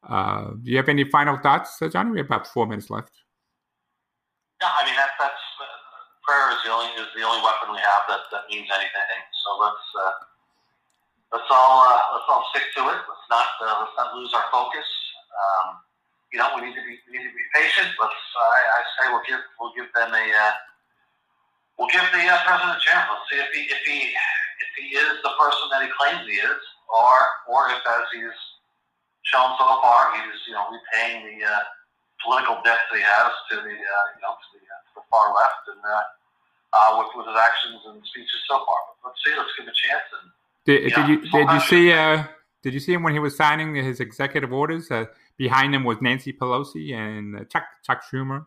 uh, 0.09 0.53
do 0.63 0.71
you 0.71 0.77
have 0.77 0.89
any 0.89 1.05
final 1.05 1.37
thoughts, 1.37 1.83
uh, 1.83 1.89
Johnny? 1.89 2.13
We 2.13 2.19
have 2.19 2.27
about 2.27 2.47
four 2.47 2.67
minutes 2.67 2.89
left. 2.89 3.11
Yeah, 4.59 4.75
I 4.75 4.83
mean 4.83 4.99
that, 4.99 5.15
that's 5.23 5.45
uh, 5.63 5.67
prayer 6.27 6.51
is 6.51 6.59
the 6.67 6.75
only 6.75 6.91
is 6.99 7.07
the 7.15 7.23
only 7.23 7.39
weapon 7.47 7.71
we 7.71 7.79
have 7.79 8.03
that, 8.11 8.27
that 8.35 8.51
means 8.51 8.67
anything. 8.67 9.23
So 9.47 9.49
let's 9.63 9.87
uh, 9.95 10.15
let's 11.31 11.51
all 11.51 11.87
uh, 11.87 12.03
let's 12.19 12.27
all 12.27 12.43
stick 12.51 12.67
to 12.75 12.83
it. 12.91 12.99
Let's 13.07 13.29
not 13.31 13.49
uh, 13.63 13.87
let's 13.87 13.95
not 13.95 14.19
lose 14.19 14.35
our 14.35 14.51
focus. 14.51 14.87
Um, 15.31 15.79
you 16.35 16.43
know, 16.43 16.51
we 16.59 16.67
need 16.67 16.75
to 16.75 16.83
be 16.83 16.99
we 17.07 17.23
need 17.23 17.31
to 17.31 17.37
be 17.39 17.47
patient. 17.55 17.95
Let's 18.03 18.19
I, 18.35 18.59
I 18.67 18.81
say 18.99 19.05
we'll 19.15 19.27
give 19.31 19.43
we'll 19.63 19.75
give 19.79 19.89
them 19.95 20.11
a 20.11 20.27
uh, 20.27 20.55
we'll 21.79 21.93
give 21.95 22.05
the 22.11 22.25
uh, 22.27 22.43
president 22.43 22.75
a 22.75 22.83
chance. 22.83 23.07
Let's 23.07 23.27
see 23.31 23.39
if 23.39 23.51
he 23.55 23.63
if 23.71 23.83
he 23.87 23.99
if 24.11 24.71
he 24.75 24.87
is 24.99 25.23
the 25.23 25.39
person 25.39 25.71
that 25.71 25.87
he 25.87 25.91
claims 25.95 26.27
he 26.27 26.35
is, 26.43 26.63
or 26.91 27.15
or 27.47 27.71
if 27.71 27.79
as 27.79 28.11
he's 28.11 28.39
shown 29.23 29.55
so 29.55 29.71
far, 29.87 30.19
he's 30.19 30.35
you 30.51 30.59
know 30.59 30.67
repaying 30.67 31.31
the 31.31 31.47
uh, 31.47 31.63
political 32.25 32.61
debt 32.65 32.81
that 32.91 32.97
he 32.97 33.05
has 33.05 33.33
to 33.51 33.57
the 33.57 33.77
uh, 33.77 34.07
you 34.15 34.21
know 34.23 34.35
to 34.35 34.49
the, 34.57 34.63
uh, 34.63 34.81
to 34.87 34.93
the 34.99 35.05
far 35.11 35.35
left 35.35 35.63
and 35.71 35.83
uh, 35.83 36.03
uh, 36.73 36.91
with, 36.99 37.11
with 37.17 37.27
his 37.27 37.39
actions 37.39 37.81
and 37.87 38.03
speeches 38.05 38.41
so 38.49 38.59
far. 38.65 38.81
But 39.03 39.11
let's 39.11 39.21
see. 39.25 39.35
Let's 39.37 39.53
give 39.57 39.65
him 39.67 39.73
a 39.73 39.79
chance. 39.79 40.07
And 40.17 40.27
did, 40.67 40.79
you 40.85 40.91
did 40.91 41.09
you 41.09 41.19
did 41.31 41.49
you 41.53 41.61
see 41.61 41.93
uh, 41.93 42.25
did 42.63 42.75
you 42.75 42.81
see 42.81 42.93
him 42.93 43.03
when 43.03 43.13
he 43.13 43.21
was 43.21 43.37
signing 43.37 43.75
his 43.75 44.01
executive 44.01 44.53
orders? 44.53 44.91
Uh, 44.91 45.07
behind 45.37 45.75
him 45.75 45.85
was 45.85 46.01
Nancy 46.01 46.33
Pelosi 46.33 46.95
and 46.95 47.37
uh, 47.37 47.45
Chuck 47.45 47.65
Chuck 47.85 48.03
Schumer. 48.05 48.47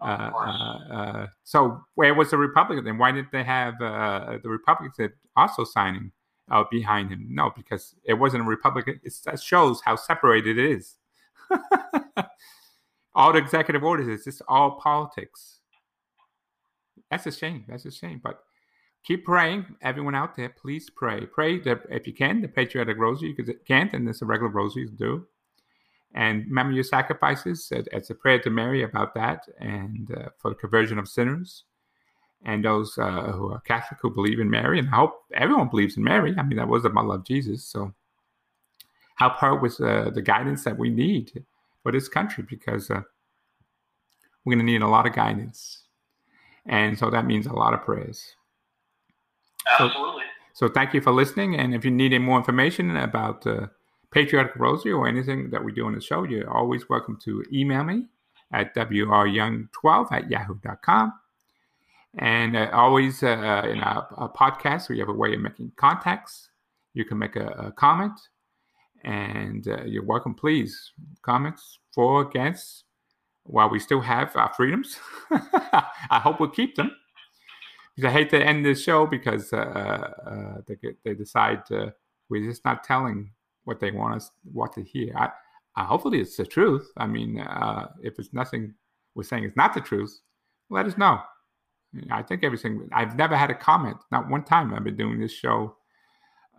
Uh, 0.00 0.30
uh, 0.34 0.94
uh, 0.94 1.26
so 1.44 1.82
where 1.94 2.14
was 2.14 2.30
the 2.30 2.38
Republican? 2.38 2.86
And 2.86 2.98
why 2.98 3.12
didn't 3.12 3.32
they 3.32 3.44
have 3.44 3.80
uh, 3.80 4.38
the 4.42 4.48
Republicans 4.48 5.12
also 5.36 5.64
signing 5.64 6.12
uh, 6.50 6.64
behind 6.70 7.10
him? 7.10 7.26
No, 7.28 7.52
because 7.54 7.94
it 8.04 8.14
wasn't 8.14 8.42
a 8.42 8.46
Republican. 8.46 9.00
It's, 9.04 9.20
that 9.20 9.40
shows 9.40 9.80
how 9.84 9.96
separated 9.96 10.58
it 10.58 10.70
is. 10.70 10.94
all 13.20 13.34
the 13.34 13.38
executive 13.38 13.84
orders 13.84 14.08
is 14.08 14.24
just 14.24 14.40
all 14.48 14.80
politics. 14.80 15.58
That's 17.10 17.26
a 17.26 17.32
shame. 17.32 17.66
That's 17.68 17.84
a 17.84 17.90
shame. 17.90 18.18
But 18.24 18.42
keep 19.04 19.26
praying. 19.26 19.66
Everyone 19.82 20.14
out 20.14 20.36
there, 20.36 20.48
please 20.48 20.88
pray. 20.88 21.26
Pray 21.26 21.58
that 21.60 21.82
if 21.90 22.06
you 22.06 22.14
can, 22.14 22.40
the 22.40 22.48
patriotic 22.48 22.96
rosary, 22.96 23.34
because 23.34 23.50
it 23.50 23.66
can't, 23.66 23.92
and 23.92 24.06
there's 24.06 24.22
a 24.22 24.24
regular 24.24 24.50
rosary 24.50 24.86
to 24.86 24.92
do. 24.92 25.26
And 26.14 26.46
remember 26.46 26.72
your 26.72 26.82
sacrifices. 26.82 27.70
It's 27.70 28.08
a 28.08 28.14
prayer 28.14 28.38
to 28.38 28.48
Mary 28.48 28.84
about 28.84 29.14
that 29.16 29.46
and 29.60 30.10
uh, 30.16 30.30
for 30.38 30.52
the 30.52 30.54
conversion 30.54 30.98
of 30.98 31.06
sinners 31.06 31.64
and 32.46 32.64
those 32.64 32.96
uh, 32.96 33.32
who 33.32 33.52
are 33.52 33.60
Catholic 33.60 34.00
who 34.00 34.14
believe 34.14 34.40
in 34.40 34.48
Mary. 34.48 34.78
And 34.78 34.88
I 34.88 34.96
hope 34.96 35.24
everyone 35.34 35.68
believes 35.68 35.98
in 35.98 36.04
Mary. 36.04 36.34
I 36.38 36.42
mean, 36.42 36.56
that 36.56 36.68
was 36.68 36.84
the 36.84 36.88
mother 36.88 37.16
of 37.16 37.24
Jesus. 37.26 37.64
So 37.66 37.92
help 39.16 39.36
her 39.36 39.54
with 39.54 39.78
uh, 39.78 40.08
the 40.08 40.22
guidance 40.22 40.64
that 40.64 40.78
we 40.78 40.88
need 40.88 41.44
for 41.82 41.92
this 41.92 42.08
country 42.08 42.44
because 42.48 42.90
uh, 42.90 43.02
we're 44.44 44.54
going 44.54 44.66
to 44.66 44.72
need 44.72 44.82
a 44.82 44.88
lot 44.88 45.06
of 45.06 45.14
guidance. 45.14 45.84
And 46.66 46.98
so 46.98 47.10
that 47.10 47.26
means 47.26 47.46
a 47.46 47.52
lot 47.52 47.74
of 47.74 47.82
prayers. 47.82 48.34
Absolutely. 49.68 50.22
So, 50.52 50.66
so 50.66 50.72
thank 50.72 50.94
you 50.94 51.00
for 51.00 51.12
listening. 51.12 51.56
And 51.56 51.74
if 51.74 51.84
you 51.84 51.90
need 51.90 52.12
any 52.12 52.24
more 52.24 52.38
information 52.38 52.96
about 52.96 53.46
uh, 53.46 53.68
Patriotic 54.10 54.56
Rosary 54.56 54.92
or 54.92 55.06
anything 55.06 55.50
that 55.50 55.64
we 55.64 55.72
do 55.72 55.86
on 55.86 55.94
the 55.94 56.00
show, 56.00 56.24
you're 56.24 56.50
always 56.50 56.88
welcome 56.88 57.18
to 57.24 57.44
email 57.52 57.84
me 57.84 58.06
at 58.52 58.74
wryoung12 58.74 60.12
at 60.12 60.30
yahoo.com. 60.30 61.12
And 62.18 62.56
uh, 62.56 62.70
always 62.72 63.22
uh, 63.22 63.62
in 63.70 63.80
our, 63.80 64.08
our, 64.16 64.32
podcast, 64.32 64.88
we 64.88 64.98
have 64.98 65.08
a 65.08 65.12
way 65.12 65.34
of 65.34 65.40
making 65.40 65.72
contacts. 65.76 66.48
You 66.92 67.04
can 67.04 67.18
make 67.18 67.36
a, 67.36 67.46
a 67.46 67.72
comment 67.72 68.18
and 69.04 69.66
uh, 69.68 69.84
you're 69.84 70.04
welcome. 70.04 70.34
Please 70.34 70.92
comments 71.22 71.78
for 71.94 72.22
against 72.22 72.84
while 73.44 73.68
we 73.68 73.78
still 73.78 74.00
have 74.00 74.34
our 74.36 74.52
freedoms. 74.54 74.98
I 75.30 76.20
hope 76.22 76.40
we'll 76.40 76.50
keep 76.50 76.76
them. 76.76 76.90
Because 77.96 78.08
I 78.08 78.12
hate 78.12 78.30
to 78.30 78.44
end 78.44 78.64
this 78.64 78.82
show 78.82 79.06
because 79.06 79.52
uh, 79.52 79.56
uh, 79.56 80.60
they 80.66 80.76
they 81.04 81.14
decide 81.14 81.62
we're 82.28 82.44
just 82.44 82.64
not 82.64 82.84
telling 82.84 83.32
what 83.64 83.80
they 83.80 83.90
want 83.90 84.14
us 84.14 84.30
what 84.52 84.72
to 84.74 84.82
hear. 84.82 85.14
I, 85.16 85.84
hopefully 85.84 86.20
it's 86.20 86.36
the 86.36 86.46
truth. 86.46 86.90
I 86.96 87.06
mean, 87.06 87.40
uh, 87.40 87.88
if 88.02 88.18
it's 88.18 88.32
nothing 88.32 88.74
we're 89.14 89.24
saying 89.24 89.44
is 89.44 89.56
not 89.56 89.74
the 89.74 89.80
truth, 89.80 90.20
let 90.70 90.86
us 90.86 90.96
know. 90.96 91.20
I 92.10 92.22
think 92.22 92.44
everything. 92.44 92.88
I've 92.92 93.16
never 93.16 93.36
had 93.36 93.50
a 93.50 93.54
comment, 93.54 93.96
not 94.12 94.28
one 94.28 94.44
time. 94.44 94.72
I've 94.72 94.84
been 94.84 94.96
doing 94.96 95.18
this 95.18 95.32
show 95.32 95.76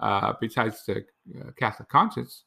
uh, 0.02 0.34
besides 0.42 0.84
the 0.86 1.06
uh, 1.40 1.52
Catholic 1.58 1.88
Conscience, 1.90 2.44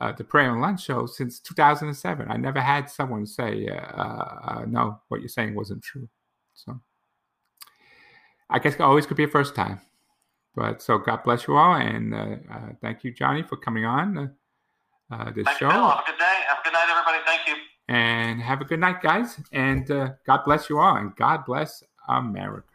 uh, 0.00 0.12
the 0.12 0.24
Prayer 0.24 0.50
and 0.50 0.60
Lunch 0.60 0.84
show 0.84 1.06
since 1.06 1.38
2007. 1.38 2.30
I 2.30 2.36
never 2.36 2.60
had 2.60 2.90
someone 2.90 3.26
say, 3.26 3.68
uh, 3.68 3.74
uh, 3.74 4.64
no, 4.66 5.00
what 5.08 5.20
you're 5.20 5.28
saying 5.28 5.54
wasn't 5.54 5.82
true. 5.82 6.08
So 6.54 6.80
I 8.50 8.58
guess 8.58 8.74
it 8.74 8.80
always 8.80 9.06
could 9.06 9.16
be 9.16 9.24
a 9.24 9.28
first 9.28 9.54
time. 9.54 9.80
But 10.56 10.82
so 10.82 10.98
God 10.98 11.22
bless 11.24 11.46
you 11.46 11.56
all. 11.56 11.74
And 11.74 12.14
thank 12.80 13.04
you, 13.04 13.12
Johnny, 13.12 13.42
for 13.42 13.56
coming 13.56 13.84
on 13.84 14.34
this 15.34 15.48
show. 15.58 15.68
Have 15.68 16.00
a 16.00 16.06
good 16.06 16.18
day. 16.18 16.38
Have 16.48 16.58
a 16.58 16.64
good 16.64 16.72
night, 16.72 16.86
everybody. 16.90 17.18
Thank 17.26 17.48
you. 17.48 17.54
And 17.88 18.40
have 18.40 18.60
a 18.60 18.64
good 18.64 18.80
night, 18.80 19.02
guys. 19.02 19.40
And 19.52 19.86
God 19.86 20.40
bless 20.44 20.70
you 20.70 20.78
all. 20.78 20.96
And 20.96 21.14
God 21.16 21.44
bless 21.44 21.82
America. 22.08 22.68